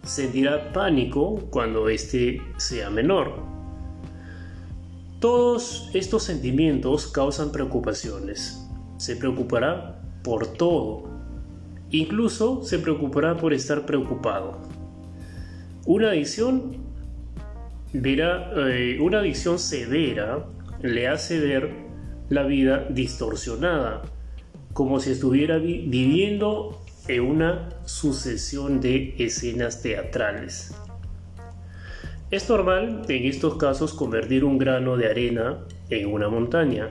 Sentirá 0.03 0.73
pánico 0.73 1.37
cuando 1.51 1.91
éste 1.91 2.41
sea 2.57 2.89
menor 2.89 3.59
todos 5.21 5.91
estos 5.95 6.23
sentimientos 6.23 7.09
causan 7.09 7.51
preocupaciones. 7.51 8.65
Se 8.99 9.17
preocupará 9.17 10.01
por 10.23 10.47
todo. 10.47 11.09
Incluso 11.91 12.63
se 12.63 12.79
preocupará 12.79 13.37
por 13.37 13.53
estar 13.53 13.85
preocupado. 13.85 14.59
Una 15.87 16.11
adicción 16.11 16.77
verá, 17.93 18.53
eh, 18.71 18.99
una 19.01 19.19
adicción 19.19 19.59
severa 19.59 20.47
le 20.83 21.09
hace 21.09 21.41
ver 21.41 21.73
la 22.29 22.45
vida 22.45 22.87
distorsionada, 22.89 24.03
como 24.73 25.01
si 25.01 25.13
estuviera 25.13 25.59
viviendo 25.59 26.81
en 27.09 27.23
una 27.23 27.71
sucesión 27.85 28.81
de 28.81 29.15
escenas 29.19 29.83
teatrales. 29.83 30.75
Es 32.31 32.49
normal 32.51 33.07
en 33.09 33.25
estos 33.25 33.57
casos 33.57 33.95
convertir 33.95 34.45
un 34.45 34.59
grano 34.59 34.99
de 34.99 35.09
arena 35.09 35.61
en 35.89 36.13
una 36.13 36.29
montaña, 36.29 36.91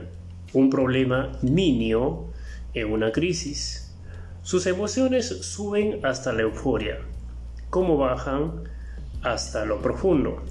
un 0.52 0.68
problema 0.68 1.30
niño 1.42 2.24
en 2.74 2.90
una 2.90 3.12
crisis. 3.12 3.94
Sus 4.42 4.66
emociones 4.66 5.28
suben 5.28 6.04
hasta 6.04 6.32
la 6.32 6.42
euforia, 6.42 6.98
como 7.70 7.96
bajan 7.96 8.64
hasta 9.22 9.64
lo 9.64 9.80
profundo. 9.80 10.42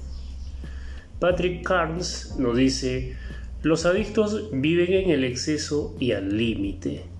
Patrick 1.18 1.66
Carnes 1.66 2.36
nos 2.38 2.56
dice, 2.56 3.16
los 3.62 3.84
adictos 3.86 4.50
viven 4.52 4.92
en 4.92 5.10
el 5.10 5.24
exceso 5.24 5.96
y 5.98 6.12
al 6.12 6.36
límite. 6.36 7.17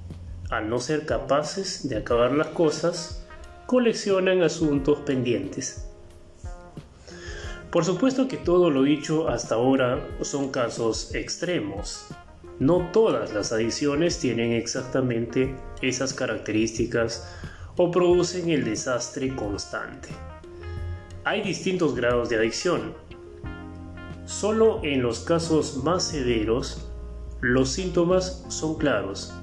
Al 0.50 0.70
no 0.70 0.78
ser 0.80 1.04
capaces 1.04 1.88
de 1.88 1.98
acabar 1.98 2.32
las 2.32 2.48
cosas, 2.48 3.22
coleccionan 3.66 4.42
asuntos 4.42 5.00
pendientes. 5.00 5.86
Por 7.70 7.84
supuesto 7.84 8.28
que 8.28 8.38
todo 8.38 8.70
lo 8.70 8.82
dicho 8.82 9.28
hasta 9.28 9.56
ahora 9.56 10.02
son 10.22 10.50
casos 10.50 11.14
extremos. 11.14 12.06
No 12.58 12.90
todas 12.92 13.34
las 13.34 13.52
adicciones 13.52 14.20
tienen 14.20 14.52
exactamente 14.52 15.54
esas 15.82 16.14
características 16.14 17.28
o 17.76 17.90
producen 17.90 18.48
el 18.48 18.64
desastre 18.64 19.36
constante. 19.36 20.08
Hay 21.24 21.42
distintos 21.42 21.94
grados 21.94 22.30
de 22.30 22.36
adicción. 22.36 22.94
Solo 24.24 24.80
en 24.82 25.02
los 25.02 25.20
casos 25.20 25.84
más 25.84 26.04
severos, 26.04 26.88
los 27.42 27.68
síntomas 27.68 28.46
son 28.48 28.78
claros. 28.78 29.34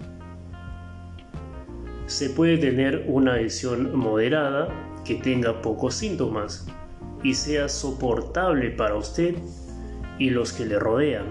Se 2.08 2.30
puede 2.30 2.58
tener 2.58 3.06
una 3.08 3.34
adicción 3.34 3.96
moderada 3.96 4.70
que 5.04 5.15
tenga 5.15 5.62
pocos 5.62 5.96
síntomas, 5.96 6.68
y 7.26 7.34
sea 7.34 7.68
soportable 7.68 8.70
para 8.70 8.96
usted 8.96 9.36
y 10.20 10.30
los 10.30 10.54
que 10.54 10.65
le 10.65 10.78
rodean. 10.78 11.26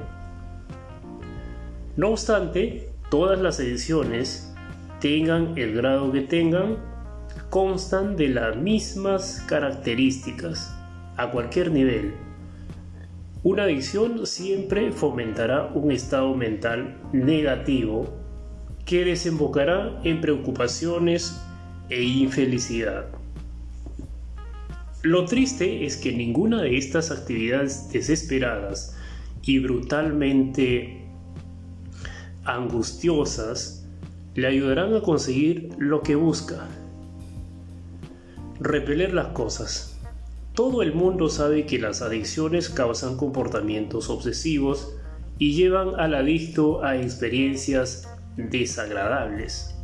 No 1.97 2.09
obstante, 2.11 2.91
todas 3.11 3.41
las 3.41 3.61
ediciones, 3.61 4.53
tengan 5.01 5.57
el 5.57 5.75
grado 5.75 6.11
que 6.11 6.23
tengan, 6.23 6.79
constan 7.49 8.17
de 8.17 8.29
las 8.29 8.57
mismas 8.57 9.45
características 9.49 10.77
a 11.17 11.31
cualquier 11.31 11.71
nivel. 11.71 12.15
Una 13.45 13.63
adicción 13.63 14.27
siempre 14.27 14.91
fomentará 14.91 15.71
un 15.75 15.93
estado 15.93 16.35
mental 16.35 16.97
negativo 17.13 18.24
que 18.85 19.05
desembocará 19.05 20.01
en 20.05 20.21
preocupaciones 20.21 21.41
e 21.89 22.03
infelicidad. 22.03 23.07
Lo 25.03 25.27
triste 25.27 25.85
es 25.85 25.97
que 25.97 26.13
ninguna 26.13 26.63
de 26.63 26.79
estas 26.79 27.11
actividades 27.11 27.91
desesperadas 27.93 28.97
y 29.43 29.59
brutalmente 29.59 31.05
angustiosas 32.45 33.87
le 34.35 34.47
ayudarán 34.47 34.95
a 34.95 35.03
conseguir 35.03 35.71
lo 35.79 36.03
que 36.03 36.15
busca. 36.15 36.67
Repeler 38.61 39.13
las 39.13 39.29
cosas. 39.29 39.99
Todo 40.55 40.83
el 40.83 40.95
mundo 40.95 41.29
sabe 41.29 41.67
que 41.67 41.79
las 41.79 42.01
adicciones 42.01 42.69
causan 42.69 43.17
comportamientos 43.17 44.09
obsesivos 44.09 44.95
y 45.39 45.55
llevan 45.55 45.99
al 45.99 46.15
adicto 46.15 46.85
a 46.85 46.97
experiencias 46.97 48.09
desagradables. 48.37 49.75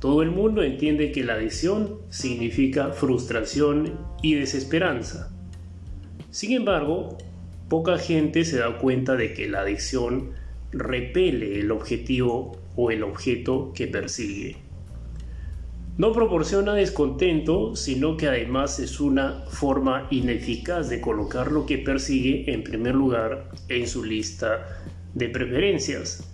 Todo 0.00 0.22
el 0.22 0.30
mundo 0.30 0.62
entiende 0.62 1.12
que 1.12 1.24
la 1.24 1.34
adicción 1.34 1.98
significa 2.10 2.92
frustración 2.92 3.98
y 4.22 4.34
desesperanza. 4.34 5.32
Sin 6.30 6.52
embargo, 6.52 7.16
poca 7.68 7.96
gente 7.96 8.44
se 8.44 8.58
da 8.58 8.78
cuenta 8.78 9.16
de 9.16 9.32
que 9.32 9.48
la 9.48 9.60
adicción 9.60 10.32
repele 10.72 11.60
el 11.60 11.70
objetivo 11.70 12.58
o 12.76 12.90
el 12.90 13.02
objeto 13.02 13.72
que 13.74 13.86
persigue. 13.86 14.56
No 15.96 16.12
proporciona 16.12 16.74
descontento, 16.74 17.76
sino 17.76 18.16
que 18.16 18.26
además 18.26 18.80
es 18.80 18.98
una 18.98 19.44
forma 19.48 20.08
ineficaz 20.10 20.88
de 20.88 21.00
colocar 21.00 21.52
lo 21.52 21.66
que 21.66 21.78
persigue 21.78 22.52
en 22.52 22.64
primer 22.64 22.96
lugar 22.96 23.48
en 23.68 23.86
su 23.86 24.02
lista 24.04 24.82
de 25.14 25.28
preferencias. 25.28 26.33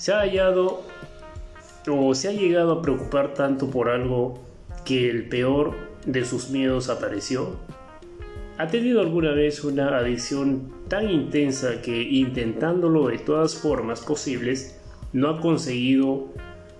Se 0.00 0.14
ha 0.14 0.20
hallado 0.20 0.80
o 1.86 2.14
se 2.14 2.28
ha 2.28 2.32
llegado 2.32 2.72
a 2.72 2.80
preocupar 2.80 3.34
tanto 3.34 3.68
por 3.68 3.90
algo 3.90 4.40
que 4.82 5.10
el 5.10 5.28
peor 5.28 5.74
de 6.06 6.24
sus 6.24 6.48
miedos 6.48 6.88
apareció? 6.88 7.56
¿Ha 8.56 8.68
tenido 8.68 9.02
alguna 9.02 9.32
vez 9.32 9.62
una 9.62 9.98
adicción 9.98 10.72
tan 10.88 11.10
intensa 11.10 11.82
que 11.82 12.00
intentándolo 12.00 13.08
de 13.08 13.18
todas 13.18 13.56
formas 13.56 14.00
posibles 14.00 14.80
no 15.12 15.28
ha 15.28 15.38
conseguido 15.38 16.28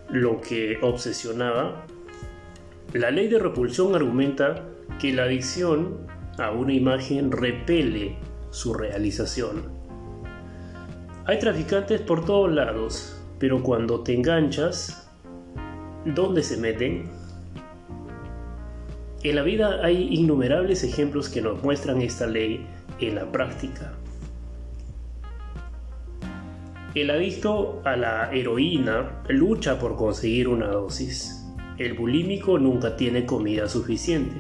lo 0.09 0.41
que 0.41 0.79
obsesionaba? 0.81 1.85
La 2.95 3.11
ley 3.11 3.29
de 3.29 3.39
repulsión 3.39 3.95
argumenta 3.95 4.65
que 4.99 5.13
la 5.13 5.25
adicción 5.25 6.07
a 6.39 6.53
una 6.53 6.73
imagen 6.73 7.33
repele 7.33 8.17
su 8.49 8.73
realización. 8.73 9.80
Hay 11.27 11.39
traficantes 11.39 12.01
por 12.01 12.25
todos 12.25 12.51
lados, 12.51 13.21
pero 13.39 13.63
cuando 13.63 14.01
te 14.01 14.15
enganchas, 14.15 15.09
¿dónde 16.05 16.43
se 16.43 16.57
meten? 16.57 17.11
En 19.23 19.37
la 19.37 19.43
vida 19.43 19.85
hay 19.85 20.09
innumerables 20.15 20.83
ejemplos 20.83 21.29
que 21.29 21.43
nos 21.43 21.63
muestran 21.63 22.01
esta 22.01 22.27
ley 22.27 22.67
en 23.01 23.17
la 23.17 23.31
práctica. 23.31 23.93
El 26.95 27.11
adicto 27.11 27.83
a 27.85 27.97
la 27.97 28.33
heroína 28.33 29.23
lucha 29.29 29.79
por 29.79 29.97
conseguir 29.97 30.49
una 30.49 30.69
dosis. 30.69 31.47
El 31.77 31.95
bulímico 31.95 32.59
nunca 32.59 32.97
tiene 32.97 33.27
comida 33.27 33.69
suficiente. 33.69 34.37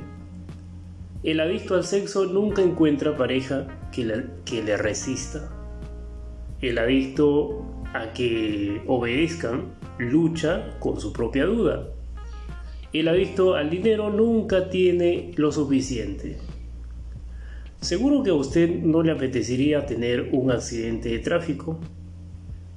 El 1.22 1.40
adicto 1.40 1.74
al 1.74 1.84
sexo 1.84 2.24
nunca 2.24 2.62
encuentra 2.62 3.16
pareja 3.18 3.66
que, 3.92 4.04
le 4.04 4.76
resista. 4.78 5.59
El 6.60 6.78
adicto 6.78 7.64
a 7.94 8.12
que 8.12 8.82
obedezcan, 8.86 9.74
lucha 9.98 10.76
con 10.78 11.00
su 11.00 11.12
propia 11.12 11.46
duda. 11.46 11.88
El 12.92 13.08
adicto 13.08 13.54
al 13.54 13.70
dinero 13.70 14.10
nunca 14.10 14.68
tiene 14.68 15.32
lo 15.36 15.52
suficiente. 15.52 16.36
Seguro 17.80 18.22
que 18.22 18.30
a 18.30 18.34
usted 18.34 18.68
no 18.82 19.02
le 19.02 19.12
apetecería 19.12 19.86
tener 19.86 20.28
un 20.32 20.50
accidente 20.50 21.08
de 21.08 21.20
tráfico. 21.20 21.80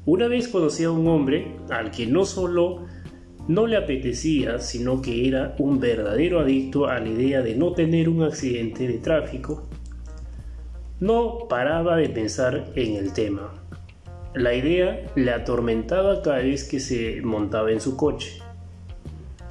Una 0.06 0.28
vez 0.28 0.48
conocí 0.48 0.86
a 0.86 0.92
un 0.92 1.08
hombre 1.08 1.58
al 1.70 1.92
que 1.92 2.08
no 2.08 2.24
solo 2.24 2.86
no 3.50 3.68
le 3.68 3.76
apetecía, 3.76 4.60
sino 4.60 5.02
que 5.02 5.28
era 5.28 5.56
un 5.60 5.82
verdadero 5.82 6.40
adicto 6.40 6.88
a 6.88 7.00
la 7.00 7.10
idea 7.10 7.42
de 7.42 7.56
no 7.56 7.74
tener 7.74 8.08
un 8.08 8.24
accidente 8.24 8.88
de 8.88 9.00
tráfico. 9.00 9.68
No 11.02 11.48
paraba 11.50 11.98
de 11.98 12.08
pensar 12.08 12.72
en 12.76 12.96
el 12.96 13.12
tema. 13.12 13.63
La 14.36 14.56
idea 14.56 15.00
le 15.16 15.32
atormentaba 15.32 16.24
cada 16.24 16.38
vez 16.38 16.64
que 16.64 16.80
se 16.80 17.22
montaba 17.22 17.72
en 17.72 17.80
su 17.80 17.96
coche. 17.96 18.40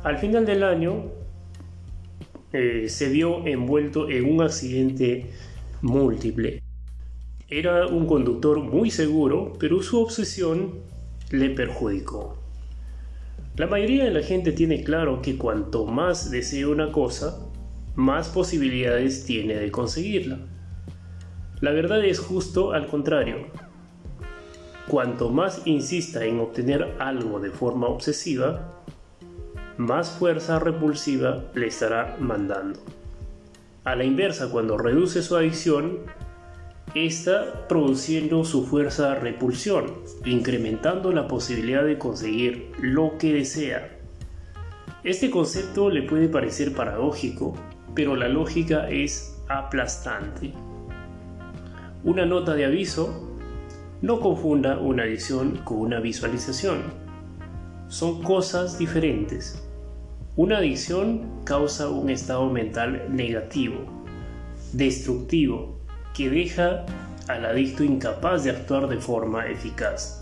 Al 0.02 0.18
final 0.18 0.44
del 0.44 0.64
año 0.64 1.04
eh, 2.52 2.88
se 2.88 3.08
vio 3.08 3.46
envuelto 3.46 4.10
en 4.10 4.28
un 4.28 4.42
accidente 4.42 5.30
múltiple. 5.82 6.62
Era 7.48 7.86
un 7.86 8.06
conductor 8.06 8.58
muy 8.58 8.90
seguro, 8.90 9.52
pero 9.60 9.82
su 9.82 10.00
obsesión 10.00 10.80
le 11.30 11.50
perjudicó. 11.50 12.38
La 13.56 13.68
mayoría 13.68 14.04
de 14.04 14.10
la 14.10 14.22
gente 14.22 14.50
tiene 14.50 14.82
claro 14.82 15.22
que 15.22 15.36
cuanto 15.36 15.86
más 15.86 16.30
desea 16.30 16.66
una 16.66 16.90
cosa, 16.90 17.46
más 17.94 18.28
posibilidades 18.30 19.24
tiene 19.26 19.54
de 19.54 19.70
conseguirla. 19.70 20.40
La 21.60 21.70
verdad 21.70 22.04
es 22.04 22.18
justo 22.18 22.72
al 22.72 22.88
contrario. 22.88 23.46
Cuanto 24.88 25.30
más 25.30 25.62
insista 25.64 26.24
en 26.24 26.40
obtener 26.40 26.96
algo 26.98 27.40
de 27.40 27.50
forma 27.50 27.86
obsesiva, 27.86 28.82
más 29.76 30.10
fuerza 30.10 30.58
repulsiva 30.58 31.44
le 31.54 31.68
estará 31.68 32.16
mandando. 32.18 32.80
A 33.84 33.96
la 33.96 34.04
inversa, 34.04 34.50
cuando 34.50 34.78
reduce 34.78 35.22
su 35.22 35.36
adicción, 35.36 36.00
está 36.94 37.66
produciendo 37.68 38.44
su 38.44 38.66
fuerza 38.66 39.14
repulsión, 39.14 39.94
incrementando 40.24 41.10
la 41.12 41.26
posibilidad 41.26 41.84
de 41.84 41.98
conseguir 41.98 42.70
lo 42.78 43.16
que 43.18 43.32
desea. 43.32 43.98
Este 45.04 45.30
concepto 45.30 45.90
le 45.90 46.02
puede 46.02 46.28
parecer 46.28 46.74
paradójico, 46.74 47.54
pero 47.94 48.14
la 48.14 48.28
lógica 48.28 48.88
es 48.88 49.40
aplastante. 49.48 50.52
Una 52.04 52.26
nota 52.26 52.54
de 52.54 52.66
aviso, 52.66 53.31
no 54.02 54.18
confunda 54.18 54.78
una 54.78 55.04
adicción 55.04 55.58
con 55.64 55.78
una 55.78 56.00
visualización. 56.00 56.82
Son 57.86 58.20
cosas 58.22 58.76
diferentes. 58.76 59.64
Una 60.34 60.58
adicción 60.58 61.42
causa 61.44 61.88
un 61.88 62.10
estado 62.10 62.50
mental 62.50 63.06
negativo, 63.10 63.76
destructivo, 64.72 65.78
que 66.14 66.28
deja 66.30 66.84
al 67.28 67.46
adicto 67.46 67.84
incapaz 67.84 68.42
de 68.42 68.50
actuar 68.50 68.88
de 68.88 68.98
forma 68.98 69.46
eficaz. 69.46 70.20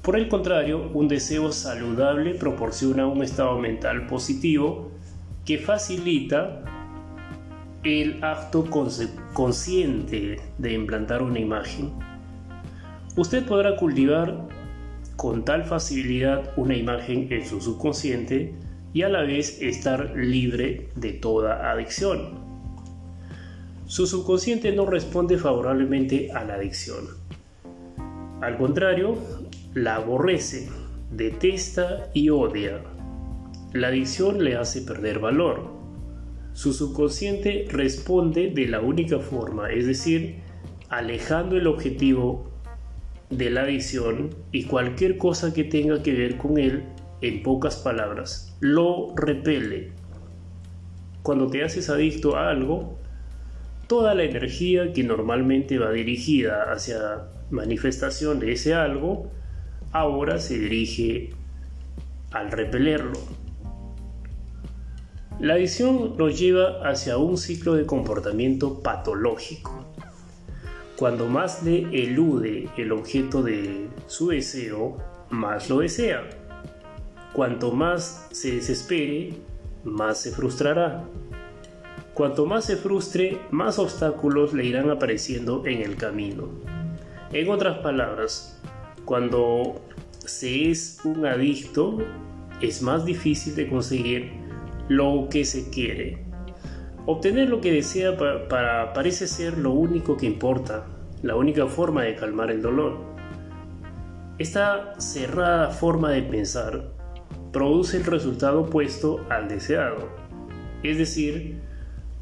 Por 0.00 0.16
el 0.16 0.28
contrario, 0.28 0.90
un 0.94 1.06
deseo 1.06 1.52
saludable 1.52 2.34
proporciona 2.34 3.06
un 3.06 3.22
estado 3.22 3.58
mental 3.58 4.06
positivo 4.06 4.90
que 5.44 5.58
facilita 5.58 6.64
el 7.84 8.24
acto 8.24 8.64
consciente 9.34 10.40
de 10.56 10.72
implantar 10.72 11.22
una 11.22 11.40
imagen. 11.40 12.11
Usted 13.14 13.44
podrá 13.44 13.76
cultivar 13.76 14.48
con 15.16 15.44
tal 15.44 15.64
facilidad 15.64 16.52
una 16.56 16.74
imagen 16.74 17.30
en 17.30 17.46
su 17.46 17.60
subconsciente 17.60 18.54
y 18.94 19.02
a 19.02 19.10
la 19.10 19.20
vez 19.20 19.60
estar 19.60 20.14
libre 20.16 20.88
de 20.96 21.12
toda 21.12 21.70
adicción. 21.70 22.40
Su 23.84 24.06
subconsciente 24.06 24.72
no 24.72 24.86
responde 24.86 25.36
favorablemente 25.36 26.32
a 26.32 26.42
la 26.44 26.54
adicción. 26.54 27.04
Al 28.40 28.56
contrario, 28.56 29.18
la 29.74 29.96
aborrece, 29.96 30.70
detesta 31.10 32.08
y 32.14 32.30
odia. 32.30 32.80
La 33.74 33.88
adicción 33.88 34.42
le 34.42 34.56
hace 34.56 34.80
perder 34.80 35.18
valor. 35.18 35.70
Su 36.54 36.72
subconsciente 36.72 37.66
responde 37.68 38.50
de 38.50 38.68
la 38.68 38.80
única 38.80 39.18
forma, 39.18 39.70
es 39.70 39.86
decir, 39.86 40.40
alejando 40.88 41.58
el 41.58 41.66
objetivo 41.66 42.51
de 43.32 43.50
la 43.50 43.62
adicción 43.62 44.30
y 44.52 44.64
cualquier 44.64 45.16
cosa 45.16 45.54
que 45.54 45.64
tenga 45.64 46.02
que 46.02 46.12
ver 46.12 46.36
con 46.36 46.58
él, 46.58 46.84
en 47.22 47.42
pocas 47.42 47.76
palabras, 47.76 48.56
lo 48.60 49.14
repele. 49.16 49.92
Cuando 51.22 51.46
te 51.46 51.64
haces 51.64 51.88
adicto 51.88 52.36
a 52.36 52.50
algo, 52.50 52.98
toda 53.86 54.14
la 54.14 54.24
energía 54.24 54.92
que 54.92 55.04
normalmente 55.04 55.78
va 55.78 55.90
dirigida 55.92 56.72
hacia 56.72 57.28
manifestación 57.50 58.40
de 58.40 58.52
ese 58.52 58.74
algo, 58.74 59.30
ahora 59.92 60.38
se 60.38 60.58
dirige 60.58 61.30
al 62.32 62.50
repelerlo. 62.50 63.18
La 65.40 65.54
adicción 65.54 66.16
nos 66.18 66.38
lleva 66.38 66.88
hacia 66.88 67.16
un 67.16 67.38
ciclo 67.38 67.74
de 67.74 67.86
comportamiento 67.86 68.82
patológico. 68.82 69.81
Cuando 71.02 71.26
más 71.26 71.64
le 71.64 71.80
elude 72.00 72.68
el 72.76 72.92
objeto 72.92 73.42
de 73.42 73.88
su 74.06 74.28
deseo, 74.28 74.98
más 75.30 75.68
lo 75.68 75.80
desea. 75.80 76.30
Cuanto 77.32 77.72
más 77.72 78.28
se 78.30 78.52
desespere, 78.52 79.34
más 79.82 80.20
se 80.20 80.30
frustrará. 80.30 81.02
Cuanto 82.14 82.46
más 82.46 82.66
se 82.66 82.76
frustre, 82.76 83.40
más 83.50 83.80
obstáculos 83.80 84.54
le 84.54 84.64
irán 84.64 84.90
apareciendo 84.90 85.66
en 85.66 85.82
el 85.82 85.96
camino. 85.96 86.50
En 87.32 87.50
otras 87.50 87.78
palabras, 87.78 88.62
cuando 89.04 89.80
se 90.24 90.70
es 90.70 91.00
un 91.02 91.26
adicto, 91.26 91.98
es 92.60 92.80
más 92.80 93.04
difícil 93.04 93.56
de 93.56 93.68
conseguir 93.68 94.30
lo 94.86 95.26
que 95.28 95.44
se 95.44 95.68
quiere. 95.68 96.24
Obtener 97.06 97.48
lo 97.48 97.60
que 97.60 97.72
desea 97.72 98.16
parece 98.94 99.26
ser 99.26 99.58
lo 99.58 99.72
único 99.72 100.16
que 100.16 100.26
importa, 100.26 100.86
la 101.22 101.36
única 101.36 101.66
forma 101.66 102.02
de 102.02 102.16
calmar 102.16 102.50
el 102.50 102.62
dolor. 102.62 102.98
Esta 104.38 105.00
cerrada 105.00 105.70
forma 105.70 106.10
de 106.10 106.22
pensar 106.22 106.92
produce 107.52 107.98
el 107.98 108.04
resultado 108.04 108.62
opuesto 108.62 109.24
al 109.30 109.48
deseado, 109.48 110.08
es 110.82 110.98
decir, 110.98 111.60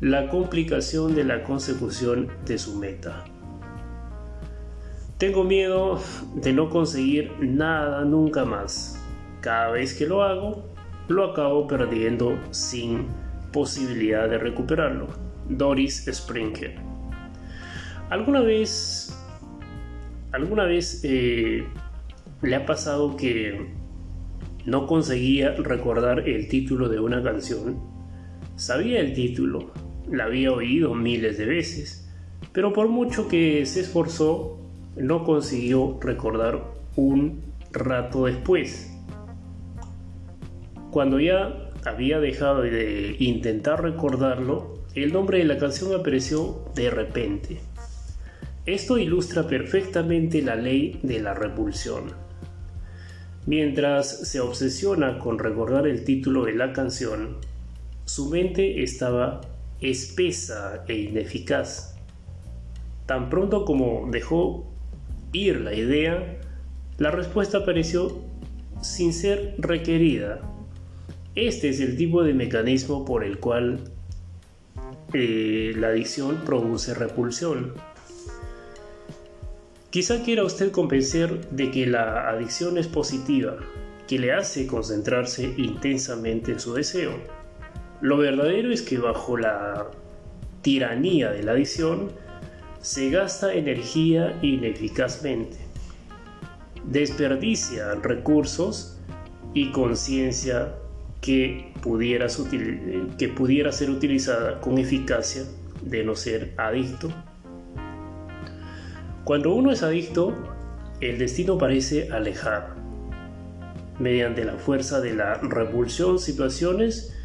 la 0.00 0.28
complicación 0.28 1.14
de 1.14 1.24
la 1.24 1.42
consecución 1.42 2.28
de 2.44 2.58
su 2.58 2.76
meta. 2.76 3.24
Tengo 5.18 5.44
miedo 5.44 6.00
de 6.34 6.52
no 6.52 6.70
conseguir 6.70 7.32
nada 7.40 8.04
nunca 8.04 8.44
más. 8.44 8.98
Cada 9.40 9.70
vez 9.70 9.94
que 9.94 10.06
lo 10.06 10.22
hago, 10.22 10.64
lo 11.08 11.32
acabo 11.32 11.66
perdiendo 11.66 12.38
sin 12.50 13.06
posibilidad 13.52 14.28
de 14.28 14.38
recuperarlo. 14.38 15.08
Doris 15.48 16.06
Springer. 16.10 16.89
¿Alguna 18.10 18.40
vez, 18.40 19.16
alguna 20.32 20.64
vez 20.64 21.00
eh, 21.04 21.64
le 22.42 22.56
ha 22.56 22.66
pasado 22.66 23.16
que 23.16 23.68
no 24.66 24.88
conseguía 24.88 25.54
recordar 25.54 26.28
el 26.28 26.48
título 26.48 26.88
de 26.88 26.98
una 26.98 27.22
canción? 27.22 27.78
Sabía 28.56 28.98
el 28.98 29.12
título, 29.12 29.70
la 30.10 30.24
había 30.24 30.50
oído 30.50 30.92
miles 30.92 31.38
de 31.38 31.46
veces, 31.46 32.12
pero 32.52 32.72
por 32.72 32.88
mucho 32.88 33.28
que 33.28 33.64
se 33.64 33.78
esforzó, 33.78 34.58
no 34.96 35.22
consiguió 35.22 35.96
recordar 36.02 36.64
un 36.96 37.44
rato 37.70 38.26
después. 38.26 38.92
Cuando 40.90 41.20
ya 41.20 41.70
había 41.84 42.18
dejado 42.18 42.62
de 42.62 43.14
intentar 43.20 43.84
recordarlo, 43.84 44.80
el 44.96 45.12
nombre 45.12 45.38
de 45.38 45.44
la 45.44 45.58
canción 45.58 45.94
apareció 45.94 46.64
de 46.74 46.90
repente. 46.90 47.69
Esto 48.70 48.98
ilustra 48.98 49.48
perfectamente 49.48 50.42
la 50.42 50.54
ley 50.54 51.00
de 51.02 51.18
la 51.18 51.34
repulsión. 51.34 52.12
Mientras 53.44 54.28
se 54.28 54.38
obsesiona 54.38 55.18
con 55.18 55.40
recordar 55.40 55.88
el 55.88 56.04
título 56.04 56.44
de 56.44 56.54
la 56.54 56.72
canción, 56.72 57.38
su 58.04 58.30
mente 58.30 58.84
estaba 58.84 59.40
espesa 59.80 60.84
e 60.86 60.94
ineficaz. 60.94 61.96
Tan 63.06 63.28
pronto 63.28 63.64
como 63.64 64.08
dejó 64.08 64.72
ir 65.32 65.62
la 65.62 65.74
idea, 65.74 66.38
la 66.98 67.10
respuesta 67.10 67.58
apareció 67.58 68.22
sin 68.82 69.12
ser 69.12 69.56
requerida. 69.58 70.42
Este 71.34 71.70
es 71.70 71.80
el 71.80 71.96
tipo 71.96 72.22
de 72.22 72.34
mecanismo 72.34 73.04
por 73.04 73.24
el 73.24 73.40
cual 73.40 73.80
eh, 75.12 75.72
la 75.74 75.88
adicción 75.88 76.42
produce 76.46 76.94
repulsión. 76.94 77.89
Quizá 79.90 80.22
quiera 80.22 80.44
usted 80.44 80.70
convencer 80.70 81.48
de 81.50 81.70
que 81.70 81.86
la 81.86 82.28
adicción 82.28 82.78
es 82.78 82.86
positiva, 82.86 83.56
que 84.06 84.18
le 84.18 84.32
hace 84.32 84.66
concentrarse 84.66 85.54
intensamente 85.56 86.52
en 86.52 86.60
su 86.60 86.74
deseo 86.74 87.12
lo 88.00 88.16
verdadero 88.16 88.72
es 88.72 88.80
que 88.80 88.98
bajo 88.98 89.36
la 89.36 89.90
tiranía 90.62 91.30
de 91.30 91.42
la 91.42 91.52
adicción 91.52 92.10
se 92.80 93.10
gasta 93.10 93.52
energía 93.52 94.38
ineficazmente. 94.42 95.58
desperdicia 96.86 97.94
recursos 97.96 98.98
y 99.52 99.70
conciencia 99.70 100.76
que, 101.20 101.74
pudiera 101.82 102.28
ser 102.30 103.90
utilizada 103.90 104.60
con 104.60 104.78
eficacia 104.78 105.42
de 105.82 106.02
no 106.04 106.16
ser 106.16 106.54
adicto. 106.56 107.12
Cuando 109.30 109.54
uno 109.54 109.70
es 109.70 109.84
adicto, 109.84 110.36
el 111.00 111.20
destino 111.20 111.56
parece 111.56 112.10
alejar, 112.10 112.74
mediante 114.00 114.44
la 114.44 114.54
fuerza 114.54 115.00
de 115.00 115.14
la 115.14 115.34
repulsión, 115.34 116.18
situaciones 116.18 117.16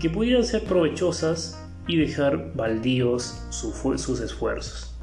que 0.00 0.10
pudieran 0.10 0.42
ser 0.42 0.64
provechosas 0.64 1.64
y 1.86 1.96
dejar 1.96 2.56
baldíos 2.56 3.46
sus 3.50 4.18
esfuerzos. 4.18 4.98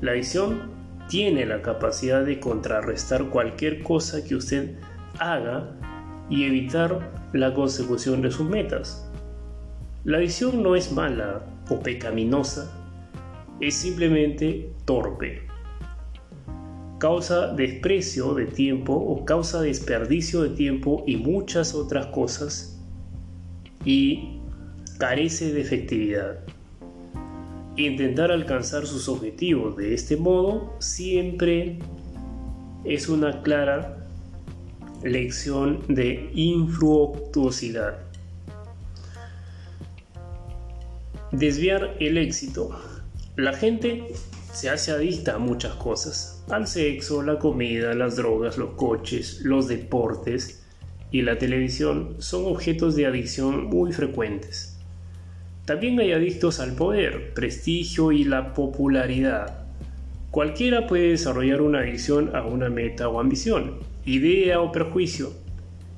La 0.00 0.10
adicción 0.10 0.72
tiene 1.08 1.46
la 1.46 1.62
capacidad 1.62 2.24
de 2.24 2.40
contrarrestar 2.40 3.30
cualquier 3.30 3.84
cosa 3.84 4.24
que 4.24 4.34
usted 4.34 4.74
haga 5.20 5.70
y 6.28 6.46
evitar 6.46 7.12
la 7.32 7.54
consecución 7.54 8.22
de 8.22 8.32
sus 8.32 8.48
metas. 8.48 9.08
La 10.02 10.18
adicción 10.18 10.64
no 10.64 10.74
es 10.74 10.90
mala 10.90 11.46
o 11.70 11.78
pecaminosa, 11.78 12.76
es 13.60 13.76
simplemente 13.76 14.74
torpe. 14.84 15.51
Causa 17.02 17.48
desprecio 17.48 18.32
de 18.32 18.46
tiempo 18.46 18.92
o 18.92 19.24
causa 19.24 19.60
desperdicio 19.60 20.42
de 20.42 20.50
tiempo 20.50 21.02
y 21.04 21.16
muchas 21.16 21.74
otras 21.74 22.06
cosas 22.06 22.80
y 23.84 24.38
carece 24.98 25.52
de 25.52 25.62
efectividad. 25.62 26.38
Intentar 27.76 28.30
alcanzar 28.30 28.86
sus 28.86 29.08
objetivos 29.08 29.76
de 29.76 29.94
este 29.94 30.16
modo 30.16 30.76
siempre 30.78 31.80
es 32.84 33.08
una 33.08 33.42
clara 33.42 34.06
lección 35.02 35.80
de 35.88 36.30
infructuosidad. 36.34 37.98
Desviar 41.32 41.96
el 41.98 42.16
éxito. 42.16 42.70
La 43.34 43.54
gente 43.54 44.06
se 44.52 44.68
hace 44.68 44.92
adicta 44.92 45.34
a 45.34 45.38
muchas 45.38 45.74
cosas, 45.74 46.44
al 46.50 46.66
sexo, 46.66 47.22
la 47.22 47.38
comida, 47.38 47.94
las 47.94 48.16
drogas, 48.16 48.58
los 48.58 48.74
coches, 48.74 49.40
los 49.44 49.66
deportes 49.66 50.62
y 51.10 51.22
la 51.22 51.38
televisión 51.38 52.16
son 52.18 52.44
objetos 52.44 52.94
de 52.94 53.06
adicción 53.06 53.64
muy 53.64 53.92
frecuentes. 53.92 54.78
También 55.64 55.98
hay 56.00 56.12
adictos 56.12 56.60
al 56.60 56.74
poder, 56.74 57.32
prestigio 57.32 58.12
y 58.12 58.24
la 58.24 58.52
popularidad. 58.52 59.64
Cualquiera 60.30 60.86
puede 60.86 61.10
desarrollar 61.10 61.62
una 61.62 61.80
adicción 61.80 62.34
a 62.36 62.44
una 62.44 62.68
meta 62.68 63.08
o 63.08 63.20
ambición, 63.20 63.78
idea 64.04 64.60
o 64.60 64.70
prejuicio, 64.70 65.32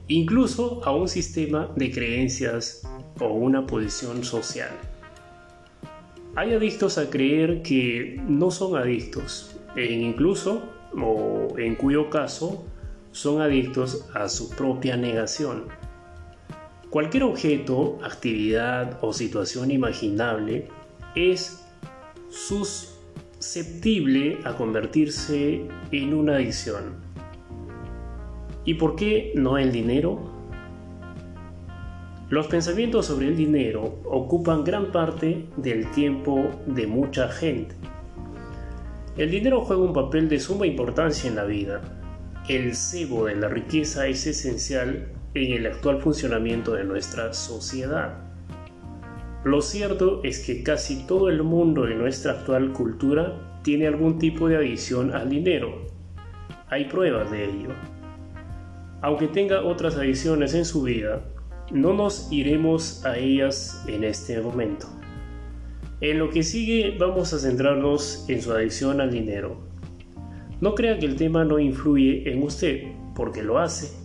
incluso 0.07 0.81
a 0.85 0.95
un 0.95 1.09
sistema 1.09 1.71
de 1.75 1.91
creencias 1.91 2.83
o 3.19 3.29
una 3.29 3.67
posición 3.67 4.23
social. 4.23 4.71
Hay 6.37 6.53
adictos 6.53 6.99
a 6.99 7.11
creer 7.11 7.63
que 7.63 8.21
no 8.27 8.51
son 8.51 8.77
adictos, 8.77 9.57
e 9.77 9.93
incluso, 9.93 10.65
o 11.01 11.47
en 11.59 11.77
cuyo 11.77 12.11
caso, 12.11 12.65
son 13.13 13.41
adictos 13.41 14.09
a 14.15 14.29
su 14.29 14.51
propia 14.51 14.97
negación. 14.97 15.67
Cualquier 16.91 17.23
objeto, 17.23 18.01
actividad 18.03 18.99
o 19.01 19.13
situación 19.13 19.71
imaginable 19.71 20.67
es 21.15 21.65
susceptible 22.31 24.39
a 24.43 24.57
convertirse 24.57 25.69
en 25.93 26.15
una 26.15 26.35
adicción. 26.35 26.97
¿Y 28.65 28.75
por 28.75 28.97
qué 28.97 29.33
no 29.37 29.57
el 29.57 29.71
dinero? 29.71 30.34
Los 32.35 32.49
pensamientos 32.49 33.07
sobre 33.07 33.29
el 33.29 33.37
dinero 33.37 34.01
ocupan 34.07 34.65
gran 34.65 34.91
parte 34.91 35.47
del 35.57 35.89
tiempo 35.93 36.51
de 36.67 36.85
mucha 36.89 37.29
gente. 37.29 37.77
El 39.17 39.31
dinero 39.31 39.61
juega 39.61 39.85
un 39.85 39.93
papel 39.93 40.29
de 40.29 40.41
suma 40.41 40.67
importancia 40.67 41.31
en 41.31 41.37
la 41.37 41.45
vida. 41.45 41.81
El 42.49 42.75
cebo 42.75 43.27
de 43.27 43.37
la 43.37 43.47
riqueza 43.47 44.09
es 44.09 44.27
esencial 44.27 45.13
en 45.35 45.53
el 45.53 45.65
actual 45.69 46.03
funcionamiento 46.03 46.73
de 46.73 46.83
nuestra 46.83 47.33
sociedad. 47.33 48.19
Lo 49.45 49.61
cierto 49.61 50.21
es 50.25 50.45
que 50.45 50.65
casi 50.65 51.07
todo 51.07 51.29
el 51.29 51.45
mundo 51.45 51.85
de 51.85 51.95
nuestra 51.95 52.33
actual 52.33 52.73
cultura 52.73 53.61
tiene 53.63 53.87
algún 53.87 54.19
tipo 54.19 54.49
de 54.49 54.57
adicción 54.57 55.15
al 55.15 55.31
dinero. 55.31 55.87
Hay 56.69 56.87
pruebas 56.87 57.31
de 57.31 57.45
ello. 57.45 57.71
Aunque 59.03 59.29
tenga 59.29 59.63
otras 59.63 59.95
adicciones 59.95 60.53
en 60.55 60.65
su 60.65 60.83
vida, 60.83 61.23
no 61.71 61.93
nos 61.93 62.31
iremos 62.31 63.05
a 63.05 63.17
ellas 63.17 63.83
en 63.87 64.05
este 64.05 64.41
momento. 64.41 64.87
En 66.01 66.19
lo 66.19 66.31
que 66.31 66.43
sigue 66.43 66.97
vamos 66.99 67.33
a 67.33 67.39
centrarnos 67.39 68.27
en 68.29 68.43
su 68.43 68.53
adicción 68.53 69.01
al 69.01 69.11
dinero. 69.11 69.57
No 70.61 70.75
crea 70.75 70.99
que 70.99 71.07
el 71.07 71.17
tema 71.17 71.45
no 71.45 71.59
influye 71.59 72.31
en 72.31 72.43
usted, 72.43 72.83
porque 73.15 73.43
lo 73.43 73.59
hace. 73.59 73.97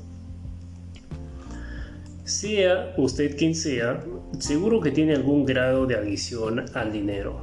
Sea 2.23 2.93
usted 2.97 3.35
quien 3.37 3.55
sea, 3.55 4.03
seguro 4.37 4.79
que 4.81 4.91
tiene 4.91 5.15
algún 5.15 5.45
grado 5.45 5.85
de 5.85 5.95
adicción 5.95 6.65
al 6.75 6.91
dinero. 6.91 7.41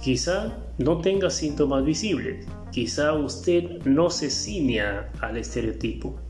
Quizá 0.00 0.56
no 0.78 0.98
tenga 0.98 1.30
síntomas 1.30 1.84
visibles, 1.84 2.46
quizá 2.70 3.12
usted 3.12 3.84
no 3.84 4.10
se 4.10 4.30
ciña 4.30 5.10
al 5.20 5.36
estereotipo. 5.36 6.21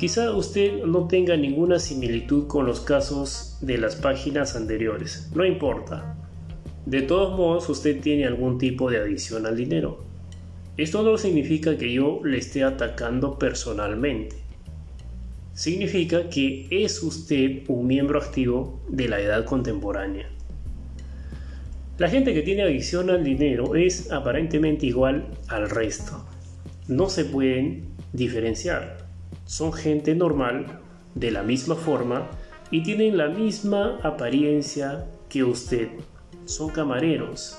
Quizá 0.00 0.34
usted 0.34 0.82
no 0.86 1.08
tenga 1.08 1.36
ninguna 1.36 1.78
similitud 1.78 2.46
con 2.46 2.64
los 2.64 2.80
casos 2.80 3.58
de 3.60 3.76
las 3.76 3.96
páginas 3.96 4.56
anteriores, 4.56 5.30
no 5.34 5.44
importa. 5.44 6.16
De 6.86 7.02
todos 7.02 7.36
modos, 7.36 7.68
usted 7.68 8.00
tiene 8.00 8.24
algún 8.24 8.56
tipo 8.56 8.90
de 8.90 8.96
adicción 8.96 9.44
al 9.44 9.58
dinero. 9.58 10.02
Esto 10.78 11.02
no 11.02 11.18
significa 11.18 11.76
que 11.76 11.92
yo 11.92 12.22
le 12.24 12.38
esté 12.38 12.64
atacando 12.64 13.38
personalmente. 13.38 14.36
Significa 15.52 16.30
que 16.30 16.66
es 16.70 17.02
usted 17.02 17.64
un 17.68 17.86
miembro 17.86 18.20
activo 18.20 18.80
de 18.88 19.06
la 19.06 19.20
edad 19.20 19.44
contemporánea. 19.44 20.30
La 21.98 22.08
gente 22.08 22.32
que 22.32 22.40
tiene 22.40 22.62
adicción 22.62 23.10
al 23.10 23.22
dinero 23.22 23.74
es 23.74 24.10
aparentemente 24.10 24.86
igual 24.86 25.26
al 25.48 25.68
resto. 25.68 26.24
No 26.88 27.10
se 27.10 27.26
pueden 27.26 27.90
diferenciar 28.14 29.09
son 29.50 29.72
gente 29.72 30.14
normal, 30.14 30.78
de 31.16 31.32
la 31.32 31.42
misma 31.42 31.74
forma 31.74 32.28
y 32.70 32.84
tienen 32.84 33.16
la 33.16 33.26
misma 33.26 33.98
apariencia 34.04 35.08
que 35.28 35.42
usted. 35.42 35.88
Son 36.44 36.68
camareros, 36.68 37.58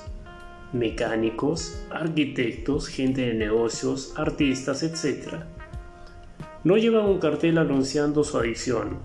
mecánicos, 0.71 1.85
arquitectos, 1.91 2.87
gente 2.87 3.23
de 3.23 3.33
negocios, 3.33 4.13
artistas, 4.15 4.83
etc. 4.83 5.43
No 6.63 6.77
llevan 6.77 7.07
un 7.07 7.19
cartel 7.19 7.57
anunciando 7.57 8.23
su 8.23 8.37
adicción. 8.37 8.99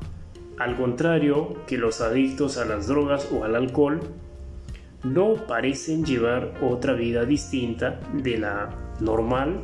Al 0.57 0.77
contrario 0.77 1.67
que 1.67 1.79
los 1.79 2.01
adictos 2.01 2.57
a 2.57 2.67
las 2.67 2.87
drogas 2.87 3.29
o 3.33 3.43
al 3.43 3.57
alcohol, 3.57 4.01
no 5.03 5.35
parecen 5.49 6.05
llevar 6.05 6.55
otra 6.63 6.93
vida 6.93 7.25
distinta 7.25 7.99
de 8.13 8.39
la 8.39 8.71
normal 9.01 9.61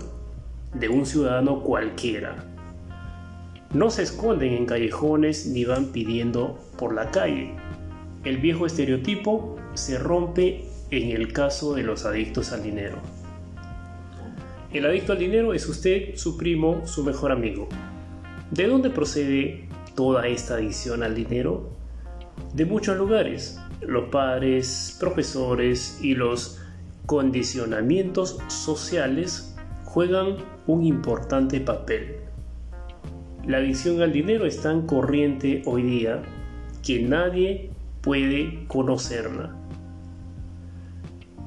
de 0.74 0.88
un 0.88 1.06
ciudadano 1.06 1.62
cualquiera. 1.62 2.51
No 3.74 3.88
se 3.88 4.02
esconden 4.02 4.52
en 4.52 4.66
callejones 4.66 5.46
ni 5.46 5.64
van 5.64 5.92
pidiendo 5.92 6.58
por 6.76 6.94
la 6.94 7.10
calle. 7.10 7.54
El 8.22 8.36
viejo 8.36 8.66
estereotipo 8.66 9.56
se 9.72 9.98
rompe 9.98 10.66
en 10.90 11.10
el 11.10 11.32
caso 11.32 11.72
de 11.72 11.82
los 11.82 12.04
adictos 12.04 12.52
al 12.52 12.62
dinero. 12.62 12.98
El 14.74 14.84
adicto 14.84 15.12
al 15.12 15.18
dinero 15.18 15.54
es 15.54 15.66
usted, 15.66 16.16
su 16.16 16.36
primo, 16.36 16.86
su 16.86 17.02
mejor 17.02 17.32
amigo. 17.32 17.66
¿De 18.50 18.66
dónde 18.66 18.90
procede 18.90 19.68
toda 19.94 20.26
esta 20.26 20.54
adicción 20.54 21.02
al 21.02 21.14
dinero? 21.14 21.70
De 22.52 22.66
muchos 22.66 22.98
lugares. 22.98 23.58
Los 23.80 24.10
padres, 24.10 24.98
profesores 25.00 25.98
y 26.02 26.14
los 26.14 26.60
condicionamientos 27.06 28.38
sociales 28.48 29.56
juegan 29.84 30.36
un 30.66 30.84
importante 30.84 31.58
papel. 31.60 32.21
La 33.46 33.58
adicción 33.58 34.00
al 34.02 34.12
dinero 34.12 34.46
es 34.46 34.62
tan 34.62 34.86
corriente 34.86 35.62
hoy 35.66 35.82
día 35.82 36.22
que 36.84 37.02
nadie 37.02 37.70
puede 38.00 38.66
conocerla. 38.68 39.56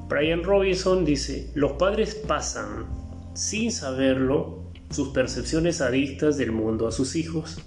Brian 0.10 0.44
Robinson 0.44 1.06
dice, 1.06 1.52
los 1.56 1.74
padres 1.74 2.16
pasan, 2.16 2.86
sin 3.34 3.72
saberlo, 3.72 4.66
sus 4.90 5.10
percepciones 5.10 5.80
adictas 5.80 6.38
del 6.38 6.52
mundo 6.52 6.88
a 6.88 6.92
sus 6.92 7.16
hijos. 7.16 7.62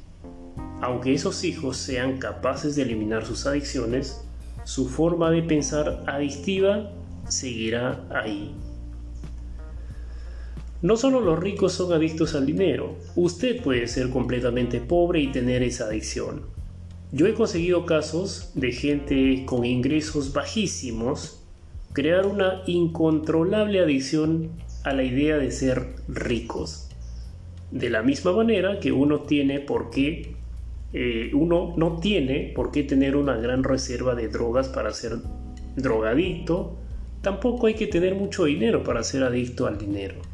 Aunque 0.82 1.14
esos 1.14 1.42
hijos 1.44 1.78
sean 1.78 2.18
capaces 2.18 2.76
de 2.76 2.82
eliminar 2.82 3.24
sus 3.24 3.46
adicciones, 3.46 4.24
su 4.64 4.88
forma 4.88 5.30
de 5.30 5.42
pensar 5.42 6.04
adictiva 6.06 6.92
seguirá 7.28 8.06
ahí. 8.10 8.54
No 10.80 10.96
solo 10.96 11.20
los 11.20 11.40
ricos 11.40 11.72
son 11.72 11.92
adictos 11.92 12.36
al 12.36 12.46
dinero, 12.46 12.94
usted 13.16 13.60
puede 13.62 13.88
ser 13.88 14.10
completamente 14.10 14.80
pobre 14.80 15.20
y 15.20 15.32
tener 15.32 15.64
esa 15.64 15.86
adicción. 15.86 16.42
Yo 17.10 17.26
he 17.26 17.34
conseguido 17.34 17.84
casos 17.84 18.52
de 18.54 18.70
gente 18.70 19.44
con 19.44 19.64
ingresos 19.64 20.32
bajísimos 20.32 21.42
crear 21.92 22.26
una 22.26 22.62
incontrolable 22.66 23.80
adicción 23.80 24.50
a 24.84 24.92
la 24.92 25.02
idea 25.02 25.36
de 25.38 25.50
ser 25.50 25.96
ricos. 26.06 26.88
De 27.72 27.90
la 27.90 28.02
misma 28.02 28.32
manera 28.32 28.78
que 28.78 28.92
uno 28.92 29.22
tiene 29.22 29.58
por 29.58 29.90
qué, 29.90 30.36
eh, 30.92 31.30
uno 31.34 31.74
no 31.76 31.96
tiene 31.96 32.52
por 32.54 32.70
qué 32.70 32.84
tener 32.84 33.16
una 33.16 33.36
gran 33.36 33.64
reserva 33.64 34.14
de 34.14 34.28
drogas 34.28 34.68
para 34.68 34.92
ser 34.92 35.16
drogadicto, 35.74 36.76
tampoco 37.20 37.66
hay 37.66 37.74
que 37.74 37.88
tener 37.88 38.14
mucho 38.14 38.44
dinero 38.44 38.84
para 38.84 39.02
ser 39.02 39.24
adicto 39.24 39.66
al 39.66 39.76
dinero. 39.76 40.27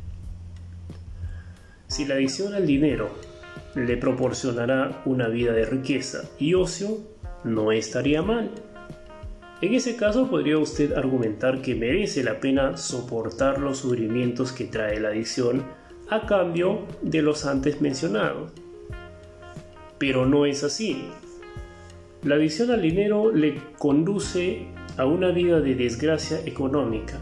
Si 1.94 2.04
la 2.04 2.16
adicción 2.16 2.54
al 2.54 2.66
dinero 2.66 3.08
le 3.76 3.96
proporcionará 3.96 5.00
una 5.04 5.28
vida 5.28 5.52
de 5.52 5.64
riqueza 5.64 6.28
y 6.40 6.54
ocio, 6.54 6.98
no 7.44 7.70
estaría 7.70 8.20
mal. 8.20 8.50
En 9.60 9.74
ese 9.74 9.94
caso 9.94 10.28
podría 10.28 10.58
usted 10.58 10.94
argumentar 10.94 11.62
que 11.62 11.76
merece 11.76 12.24
la 12.24 12.40
pena 12.40 12.76
soportar 12.76 13.60
los 13.60 13.78
sufrimientos 13.78 14.50
que 14.50 14.64
trae 14.64 14.98
la 14.98 15.10
adicción 15.10 15.62
a 16.10 16.26
cambio 16.26 16.80
de 17.00 17.22
los 17.22 17.46
antes 17.46 17.80
mencionados. 17.80 18.50
Pero 19.96 20.26
no 20.26 20.46
es 20.46 20.64
así. 20.64 21.04
La 22.24 22.34
adicción 22.34 22.72
al 22.72 22.82
dinero 22.82 23.30
le 23.30 23.54
conduce 23.78 24.66
a 24.96 25.06
una 25.06 25.30
vida 25.30 25.60
de 25.60 25.76
desgracia 25.76 26.40
económica, 26.44 27.20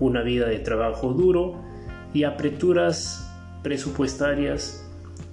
una 0.00 0.22
vida 0.22 0.46
de 0.46 0.60
trabajo 0.60 1.12
duro 1.12 1.60
y 2.14 2.24
apreturas 2.24 3.30
presupuestarias, 3.64 4.86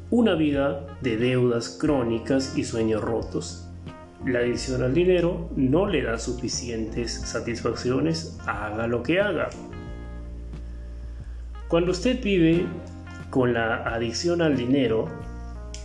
una 0.09 0.35
vida 0.35 0.87
de 1.01 1.17
deudas 1.17 1.77
crónicas 1.79 2.57
y 2.57 2.63
sueños 2.63 3.01
rotos. 3.01 3.67
La 4.25 4.39
adicción 4.39 4.81
al 4.83 4.93
dinero 4.93 5.49
no 5.57 5.85
le 5.85 6.01
da 6.01 6.17
suficientes 6.17 7.11
satisfacciones, 7.11 8.39
haga 8.47 8.87
lo 8.87 9.03
que 9.03 9.19
haga. 9.19 9.49
Cuando 11.67 11.91
usted 11.91 12.23
vive 12.23 12.65
con 13.29 13.53
la 13.53 13.83
adicción 13.83 14.41
al 14.41 14.55
dinero, 14.55 15.09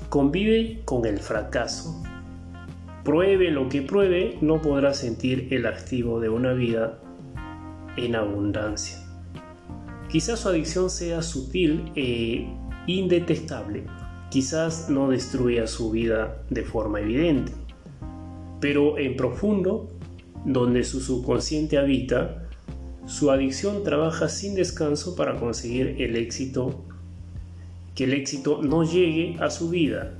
convive 0.08 0.82
con 0.84 1.04
el 1.04 1.18
fracaso. 1.18 2.00
Pruebe 3.04 3.50
lo 3.50 3.68
que 3.68 3.82
pruebe, 3.82 4.38
no 4.40 4.62
podrá 4.62 4.94
sentir 4.94 5.48
el 5.50 5.66
activo 5.66 6.20
de 6.20 6.28
una 6.28 6.52
vida 6.52 7.00
en 7.96 8.14
abundancia. 8.14 9.05
Quizás 10.16 10.40
su 10.40 10.48
adicción 10.48 10.88
sea 10.88 11.20
sutil 11.20 11.92
e 11.94 12.46
indetectable, 12.86 13.84
quizás 14.30 14.88
no 14.88 15.10
destruya 15.10 15.66
su 15.66 15.90
vida 15.90 16.42
de 16.48 16.62
forma 16.62 17.00
evidente, 17.00 17.52
pero 18.58 18.96
en 18.96 19.14
profundo, 19.14 19.90
donde 20.46 20.84
su 20.84 21.02
subconsciente 21.02 21.76
habita, 21.76 22.48
su 23.04 23.30
adicción 23.30 23.84
trabaja 23.84 24.30
sin 24.30 24.54
descanso 24.54 25.16
para 25.16 25.38
conseguir 25.38 25.96
el 25.98 26.16
éxito, 26.16 26.82
que 27.94 28.04
el 28.04 28.14
éxito 28.14 28.62
no 28.62 28.84
llegue 28.84 29.36
a 29.38 29.50
su 29.50 29.68
vida. 29.68 30.14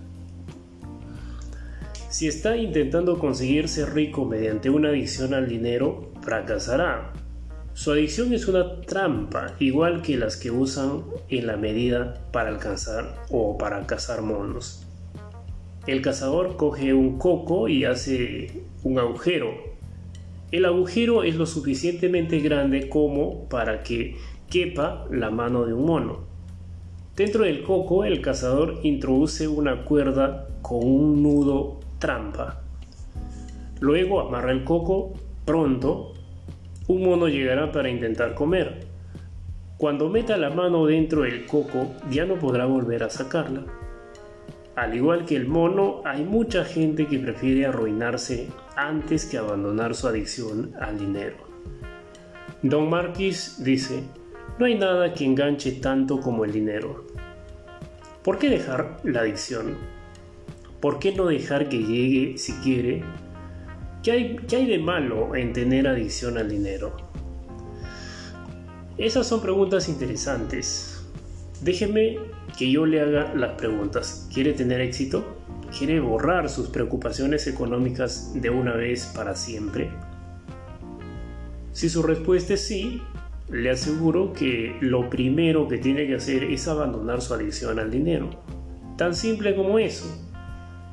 Si 2.10 2.28
está 2.28 2.58
intentando 2.58 3.18
conseguir 3.18 3.66
ser 3.66 3.94
rico 3.94 4.26
mediante 4.26 4.68
una 4.68 4.90
adicción 4.90 5.32
al 5.32 5.48
dinero, 5.48 6.12
fracasará, 6.20 7.14
su 7.76 7.92
adicción 7.92 8.32
es 8.32 8.48
una 8.48 8.80
trampa, 8.80 9.52
igual 9.60 10.00
que 10.00 10.16
las 10.16 10.38
que 10.38 10.50
usan 10.50 11.02
en 11.28 11.46
la 11.46 11.58
medida 11.58 12.14
para 12.32 12.48
alcanzar 12.48 13.22
o 13.30 13.58
para 13.58 13.86
cazar 13.86 14.22
monos. 14.22 14.82
El 15.86 16.00
cazador 16.00 16.56
coge 16.56 16.94
un 16.94 17.18
coco 17.18 17.68
y 17.68 17.84
hace 17.84 18.62
un 18.82 18.98
agujero. 18.98 19.50
El 20.52 20.64
agujero 20.64 21.22
es 21.22 21.36
lo 21.36 21.44
suficientemente 21.44 22.38
grande 22.38 22.88
como 22.88 23.46
para 23.50 23.82
que 23.82 24.16
quepa 24.48 25.06
la 25.10 25.28
mano 25.28 25.66
de 25.66 25.74
un 25.74 25.84
mono. 25.84 26.20
Dentro 27.14 27.44
del 27.44 27.62
coco 27.62 28.04
el 28.04 28.22
cazador 28.22 28.80
introduce 28.84 29.48
una 29.48 29.84
cuerda 29.84 30.48
con 30.62 30.78
un 30.82 31.22
nudo 31.22 31.80
trampa. 31.98 32.62
Luego 33.80 34.22
amarra 34.22 34.52
el 34.52 34.64
coco 34.64 35.12
pronto 35.44 36.15
un 36.88 37.02
mono 37.02 37.28
llegará 37.28 37.72
para 37.72 37.88
intentar 37.88 38.34
comer. 38.34 38.86
Cuando 39.76 40.08
meta 40.08 40.36
la 40.36 40.50
mano 40.50 40.86
dentro 40.86 41.22
del 41.22 41.44
coco 41.46 41.92
ya 42.10 42.24
no 42.24 42.36
podrá 42.36 42.66
volver 42.66 43.02
a 43.02 43.10
sacarla. 43.10 43.64
Al 44.76 44.94
igual 44.94 45.24
que 45.24 45.36
el 45.36 45.48
mono, 45.48 46.02
hay 46.04 46.22
mucha 46.22 46.64
gente 46.64 47.06
que 47.06 47.18
prefiere 47.18 47.66
arruinarse 47.66 48.48
antes 48.76 49.24
que 49.24 49.38
abandonar 49.38 49.94
su 49.94 50.06
adicción 50.06 50.72
al 50.80 50.98
dinero. 50.98 51.36
Don 52.62 52.88
Marquis 52.88 53.62
dice, 53.64 54.02
no 54.58 54.66
hay 54.66 54.76
nada 54.76 55.12
que 55.12 55.24
enganche 55.24 55.72
tanto 55.72 56.20
como 56.20 56.44
el 56.44 56.52
dinero. 56.52 57.06
¿Por 58.22 58.38
qué 58.38 58.48
dejar 58.48 59.00
la 59.04 59.20
adicción? 59.20 59.76
¿Por 60.80 60.98
qué 60.98 61.12
no 61.12 61.26
dejar 61.26 61.68
que 61.68 61.78
llegue 61.78 62.38
si 62.38 62.52
quiere 62.54 63.02
¿Qué 64.06 64.12
hay, 64.12 64.66
de 64.66 64.78
malo 64.78 65.34
en 65.34 65.52
tener 65.52 65.88
adicción 65.88 66.38
al 66.38 66.48
dinero? 66.48 66.96
Esas 68.96 69.26
son 69.26 69.42
preguntas 69.42 69.88
interesantes. 69.88 71.04
Déjeme 71.60 72.20
que 72.56 72.70
yo 72.70 72.86
le 72.86 73.00
haga 73.00 73.34
las 73.34 73.54
preguntas. 73.58 74.28
¿Quiere 74.32 74.52
tener 74.52 74.80
éxito? 74.80 75.24
¿Quiere 75.76 75.98
borrar 75.98 76.48
sus 76.48 76.68
preocupaciones 76.68 77.48
económicas 77.48 78.30
de 78.40 78.48
una 78.48 78.74
vez 78.76 79.06
para 79.06 79.34
siempre? 79.34 79.90
Si 81.72 81.88
su 81.88 82.04
respuesta 82.04 82.54
es 82.54 82.64
sí, 82.64 83.02
le 83.50 83.70
aseguro 83.70 84.32
que 84.32 84.76
lo 84.82 85.10
primero 85.10 85.66
que 85.66 85.78
tiene 85.78 86.06
que 86.06 86.14
hacer 86.14 86.44
es 86.44 86.68
abandonar 86.68 87.22
su 87.22 87.34
adicción 87.34 87.80
al 87.80 87.90
dinero. 87.90 88.30
Tan 88.96 89.16
simple 89.16 89.56
como 89.56 89.80
eso. 89.80 90.06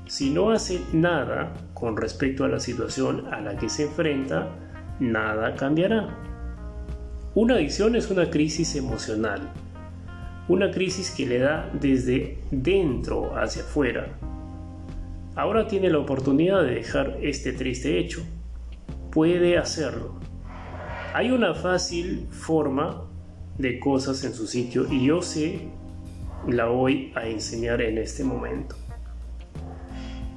Si 0.07 0.31
no 0.31 0.49
hace 0.49 0.81
nada 0.93 1.53
con 1.83 1.97
respecto 1.97 2.45
a 2.45 2.47
la 2.47 2.61
situación 2.61 3.27
a 3.33 3.41
la 3.41 3.57
que 3.57 3.67
se 3.67 3.83
enfrenta, 3.83 4.47
nada 5.01 5.53
cambiará. 5.55 6.17
Una 7.35 7.55
adicción 7.55 7.97
es 7.97 8.09
una 8.09 8.29
crisis 8.29 8.77
emocional, 8.77 9.51
una 10.47 10.71
crisis 10.71 11.11
que 11.11 11.25
le 11.25 11.39
da 11.39 11.69
desde 11.73 12.37
dentro 12.51 13.35
hacia 13.35 13.63
afuera. 13.63 14.17
Ahora 15.35 15.67
tiene 15.67 15.89
la 15.89 15.99
oportunidad 15.99 16.63
de 16.63 16.75
dejar 16.75 17.17
este 17.21 17.51
triste 17.51 17.99
hecho. 17.99 18.21
Puede 19.11 19.57
hacerlo. 19.57 20.15
Hay 21.13 21.31
una 21.31 21.53
fácil 21.53 22.27
forma 22.31 23.09
de 23.57 23.77
cosas 23.81 24.23
en 24.23 24.33
su 24.33 24.47
sitio 24.47 24.87
y 24.89 25.05
yo 25.05 25.21
sé, 25.21 25.67
la 26.47 26.67
voy 26.67 27.11
a 27.13 27.27
enseñar 27.27 27.81
en 27.81 27.97
este 27.97 28.23
momento. 28.23 28.77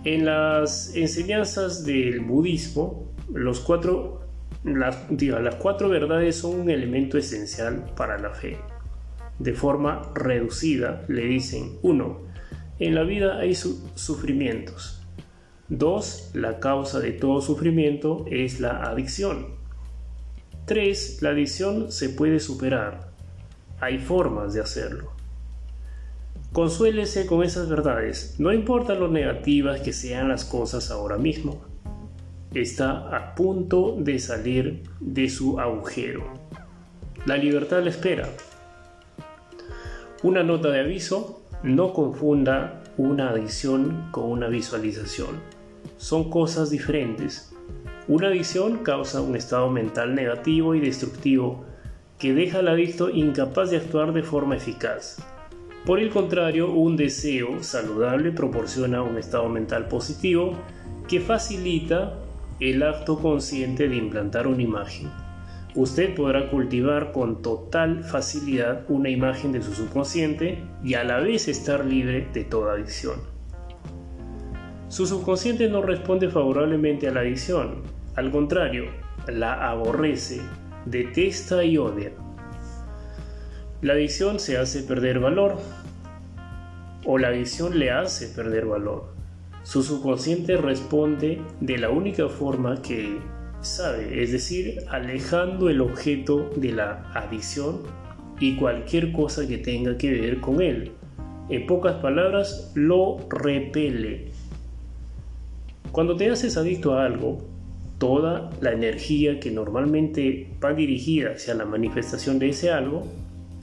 En 0.07 0.25
las 0.25 0.95
enseñanzas 0.95 1.85
del 1.85 2.21
budismo, 2.21 3.13
las, 3.35 3.69
las 4.63 5.55
cuatro 5.57 5.89
verdades 5.89 6.37
son 6.37 6.61
un 6.61 6.71
elemento 6.71 7.19
esencial 7.19 7.91
para 7.97 8.17
la 8.17 8.31
fe. 8.31 8.57
De 9.41 9.53
forma 9.53 10.03
reducida, 10.15 11.03
le 11.09 11.25
dicen 11.25 11.79
1. 11.83 12.21
En 12.79 12.95
la 12.95 13.03
vida 13.03 13.41
hay 13.41 13.57
sufrimientos. 13.57 15.05
2. 15.71 16.31
La 16.35 16.61
causa 16.61 17.01
de 17.01 17.11
todo 17.11 17.41
sufrimiento 17.41 18.27
es 18.31 18.61
la 18.61 18.85
adicción. 18.85 19.57
3. 20.67 21.21
La 21.21 21.31
adicción 21.31 21.91
se 21.91 22.11
puede 22.11 22.39
superar. 22.39 23.11
Hay 23.81 23.99
formas 23.99 24.55
de 24.55 24.61
hacerlo. 24.61 25.16
Consuélese 26.57 27.27
con 27.27 27.43
esas 27.43 27.69
verdades, 27.69 28.37
no 28.39 28.51
importa 28.51 28.95
lo 28.95 29.09
negativas 29.09 29.83
que 29.83 29.93
sean 29.93 30.31
las 30.31 30.47
cosas 30.47 30.91
ahora 30.91 31.19
mismo. 31.19 31.61
Está 32.55 33.15
a 33.15 33.35
punto 33.35 33.95
de 33.99 34.19
salir 34.19 34.83
de 34.99 35.29
su 35.29 35.61
agujero. 35.61 36.25
La 37.27 37.37
libertad 37.37 37.83
le 37.83 37.91
espera. 37.91 38.31
Una 40.23 40.43
nota 40.43 40.71
de 40.71 40.81
aviso, 40.81 41.43
no 41.63 41.93
confunda 41.93 42.83
una 42.97 43.29
adicción 43.29 44.09
con 44.11 44.25
una 44.31 44.49
visualización. 44.49 45.43
Son 45.99 46.31
cosas 46.31 46.71
diferentes. 46.71 47.53
Una 48.09 48.29
adicción 48.29 48.79
causa 48.79 49.21
un 49.21 49.37
estado 49.37 49.69
mental 49.69 50.15
negativo 50.15 50.75
y 50.75 50.81
destructivo 50.81 51.67
que 52.19 52.33
deja 52.33 52.61
al 52.61 52.69
adicto 52.69 53.11
incapaz 53.11 53.69
de 53.69 53.77
actuar 53.77 54.15
de 54.15 54.23
forma 54.23 54.57
eficaz. 54.57 55.19
Por 55.87 56.01
el 56.01 56.11
contrario, 56.11 56.73
un 56.73 56.97
deseo 56.97 57.63
saludable 57.63 58.33
proporciona 58.33 59.03
un 59.03 59.19
estado 59.19 59.49
mental 59.49 59.87
positivo 59.87 60.55
que 61.07 61.21
facilita 61.21 62.19
el 62.59 62.83
acto 62.83 63.21
consciente 63.21 63.89
de 63.89 63.95
implantar 63.95 64.49
una 64.49 64.63
imagen, 64.63 65.09
usted 65.77 66.15
podrá 66.17 66.51
cultivar 66.51 67.13
con 67.13 67.41
total 67.41 68.03
facilidad 68.03 68.85
una 68.89 69.11
imagen 69.11 69.53
de 69.53 69.63
su 69.63 69.75
subconsciente 69.75 70.59
y 70.83 70.95
a 70.95 71.05
la 71.05 71.21
vez 71.21 71.47
estar 71.47 71.85
libre 71.85 72.27
de 72.33 72.43
toda 72.43 72.73
adicción. 72.73 73.21
Su 74.89 75.07
subconsciente 75.07 75.69
no 75.69 75.83
responde 75.83 76.31
favorablemente 76.31 77.07
a 77.07 77.13
la 77.13 77.21
adicción, 77.21 77.83
al 78.17 78.33
contrario, 78.33 78.87
la 79.29 79.71
aborrece, 79.71 80.41
detesta 80.87 81.63
y 81.63 81.79
odia. 81.79 82.11
La 83.83 83.93
adicción 83.93 84.41
se 84.41 84.57
hace 84.57 84.83
perder 84.83 85.21
valor 85.21 85.59
o 87.07 87.19
la 87.19 87.29
adicción 87.29 87.79
le 87.79 87.91
hace 87.91 88.29
perder 88.29 88.67
valor. 88.67 89.15
Su 89.63 89.83
subconsciente 89.83 90.57
responde 90.57 91.41
de 91.61 91.79
la 91.79 91.91
única 91.91 92.29
forma 92.29 92.83
que 92.83 93.19
sabe, 93.61 94.23
es 94.23 94.33
decir, 94.33 94.79
alejando 94.91 95.69
el 95.71 95.81
objeto 95.81 96.51
de 96.57 96.73
la 96.73 97.11
adicción 97.15 97.81
y 98.39 98.57
cualquier 98.57 99.13
cosa 99.13 99.47
que 99.47 99.59
tenga 99.59 99.97
que 99.97 100.11
ver 100.11 100.41
con 100.41 100.61
él. 100.61 100.93
En 101.49 101.67
pocas 101.67 101.95
palabras, 101.97 102.73
lo 102.75 103.19
repele. 103.29 104.33
Cuando 105.93 106.17
te 106.17 106.31
haces 106.31 106.57
adicto 106.57 106.95
a 106.95 107.05
algo, 107.05 107.39
toda 107.99 108.51
la 108.61 108.73
energía 108.73 109.41
que 109.41 109.51
normalmente 109.51 110.49
va 110.63 110.75
dirigida 110.75 111.31
hacia 111.31 111.55
la 111.55 111.65
manifestación 111.65 112.39
de 112.39 112.51
ese 112.51 112.71
algo, 112.71 113.07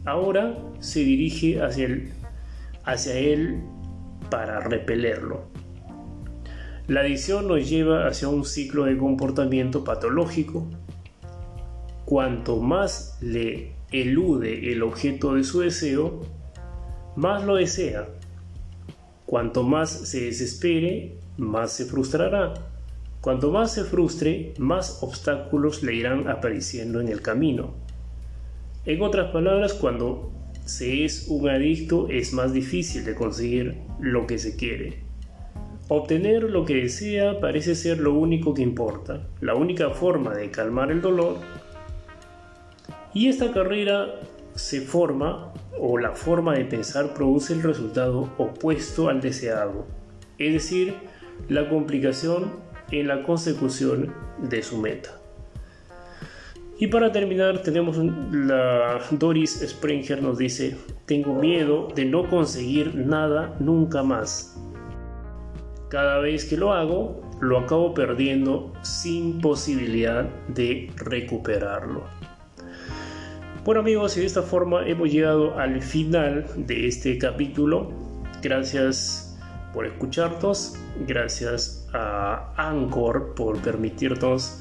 ahora 0.06 0.58
se 0.80 1.02
dirige 1.02 1.62
hacia, 1.62 1.88
hacia 2.84 3.16
él 3.16 3.62
para 4.30 4.60
repelerlo. 4.60 5.48
La 6.88 7.02
adicción 7.02 7.48
nos 7.48 7.70
lleva 7.70 8.08
hacia 8.08 8.28
un 8.28 8.44
ciclo 8.44 8.86
de 8.86 8.98
comportamiento 8.98 9.84
patológico. 9.84 10.68
Cuanto 12.06 12.58
más 12.58 13.18
le 13.22 13.72
elude 13.92 14.74
el 14.74 14.84
objeto 14.84 15.36
de 15.36 15.44
su 15.44 15.62
deseo, 15.62 16.22
más 17.16 17.46
lo 17.46 17.56
desea. 17.56 18.10
Cuanto 19.26 19.64
más 19.64 19.90
se 19.90 20.26
desespere, 20.26 21.16
más 21.38 21.72
se 21.72 21.86
frustrará. 21.86 22.54
Cuanto 23.22 23.52
más 23.52 23.72
se 23.72 23.86
frustre, 23.86 24.54
más 24.58 25.02
obstáculos 25.02 25.84
le 25.84 25.96
irán 25.96 26.28
apareciendo 26.28 27.00
en 27.00 27.08
el 27.08 27.22
camino. 27.22 27.76
En 28.86 29.02
otras 29.02 29.32
palabras, 29.32 29.74
cuando 29.74 30.34
se 30.66 31.04
es 31.04 31.28
un 31.28 31.50
adicto 31.50 32.08
es 32.10 32.34
más 32.34 32.54
difícil 32.54 33.04
de 33.04 33.16
conseguir 33.16 33.78
lo 34.00 34.26
que 34.28 34.38
se 34.38 34.56
quiere. 34.56 35.04
Obtener 35.90 36.44
lo 36.44 36.66
que 36.66 36.76
desea 36.76 37.40
parece 37.40 37.76
ser 37.76 38.00
lo 38.00 38.14
único 38.14 38.54
que 38.54 38.62
importa, 38.62 39.28
la 39.42 39.56
única 39.56 39.90
forma 39.90 40.34
de 40.34 40.50
calmar 40.50 40.92
el 40.92 41.02
dolor. 41.02 41.38
Y 43.14 43.28
esta 43.28 43.52
carrera 43.52 44.22
se 44.56 44.82
forma 44.82 45.54
o 45.80 45.98
la 45.98 46.14
forma 46.14 46.56
de 46.56 46.66
pensar 46.66 47.14
produce 47.14 47.54
el 47.54 47.64
resultado 47.64 48.34
opuesto 48.38 49.10
al 49.10 49.20
deseado, 49.20 49.86
es 50.38 50.54
decir, 50.54 50.96
la 51.50 51.70
complicación 51.70 52.54
en 52.92 53.08
la 53.08 53.24
consecución 53.24 54.14
de 54.42 54.64
su 54.64 54.78
meta. 54.78 55.23
Y 56.84 56.88
para 56.88 57.14
terminar 57.14 57.60
tenemos 57.60 57.96
la 57.98 59.00
Doris 59.12 59.66
Springer 59.66 60.22
nos 60.22 60.38
dice, 60.38 60.76
tengo 61.06 61.34
miedo 61.34 61.88
de 61.96 62.04
no 62.04 62.30
conseguir 62.30 62.94
nada 62.94 63.56
nunca 63.62 64.04
más. 64.04 64.62
Cada 65.88 66.20
vez 66.20 66.44
que 66.44 66.58
lo 66.58 66.74
hago, 66.74 67.22
lo 67.40 67.60
acabo 67.60 67.94
perdiendo 67.94 68.74
sin 68.82 69.40
posibilidad 69.40 70.26
de 70.50 70.92
recuperarlo. 70.98 72.04
Bueno 73.64 73.80
amigos, 73.80 74.18
y 74.18 74.20
de 74.20 74.26
esta 74.26 74.42
forma 74.42 74.86
hemos 74.86 75.10
llegado 75.10 75.58
al 75.58 75.82
final 75.82 76.46
de 76.58 76.90
este 76.90 77.18
capítulo. 77.18 77.94
Gracias 78.42 79.40
por 79.74 79.86
escucharnos, 79.86 80.76
gracias 81.08 81.88
a 81.94 82.54
Anchor 82.58 83.36
por 83.36 83.58
permitirnos 83.60 84.60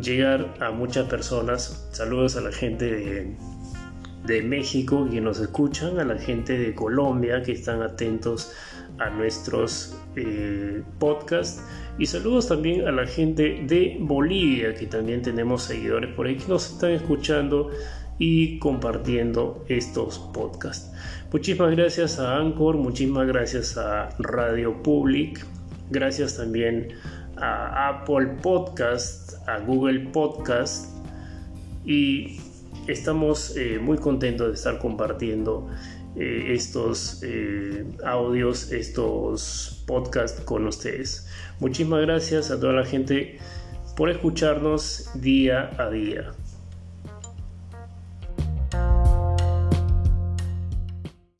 llegar 0.00 0.54
a 0.60 0.70
muchas 0.70 1.08
personas. 1.08 1.88
Saludos 1.92 2.36
a 2.36 2.40
la 2.40 2.52
gente 2.52 2.84
de, 2.84 3.36
de 4.26 4.42
México 4.42 5.08
que 5.10 5.20
nos 5.20 5.40
escuchan, 5.40 5.98
a 5.98 6.04
la 6.04 6.18
gente 6.18 6.58
de 6.58 6.74
Colombia 6.74 7.42
que 7.42 7.52
están 7.52 7.82
atentos 7.82 8.52
a 8.98 9.10
nuestros 9.10 9.96
eh, 10.16 10.82
podcasts 10.98 11.62
y 11.98 12.06
saludos 12.06 12.48
también 12.48 12.86
a 12.88 12.92
la 12.92 13.06
gente 13.06 13.62
de 13.66 13.98
Bolivia 14.00 14.74
que 14.74 14.86
también 14.86 15.22
tenemos 15.22 15.64
seguidores 15.64 16.14
por 16.14 16.26
ahí 16.26 16.36
que 16.36 16.48
nos 16.48 16.72
están 16.72 16.92
escuchando 16.92 17.70
y 18.18 18.58
compartiendo 18.58 19.64
estos 19.68 20.18
podcasts. 20.32 20.90
Muchísimas 21.32 21.76
gracias 21.76 22.18
a 22.18 22.36
Anchor, 22.38 22.76
muchísimas 22.76 23.26
gracias 23.26 23.76
a 23.76 24.08
Radio 24.18 24.82
Public, 24.82 25.44
gracias 25.90 26.36
también 26.38 26.88
a 27.38 27.88
Apple 27.88 28.26
Podcast, 28.42 29.34
a 29.48 29.58
Google 29.60 30.00
Podcast 30.10 30.86
y 31.84 32.40
estamos 32.86 33.56
eh, 33.56 33.78
muy 33.80 33.98
contentos 33.98 34.48
de 34.48 34.54
estar 34.54 34.78
compartiendo 34.78 35.68
eh, 36.16 36.54
estos 36.54 37.20
eh, 37.22 37.84
audios, 38.04 38.72
estos 38.72 39.84
podcasts 39.86 40.40
con 40.40 40.66
ustedes. 40.66 41.28
Muchísimas 41.60 42.00
gracias 42.02 42.50
a 42.50 42.58
toda 42.58 42.72
la 42.72 42.84
gente 42.84 43.38
por 43.96 44.10
escucharnos 44.10 45.10
día 45.14 45.70
a 45.78 45.90
día. 45.90 46.32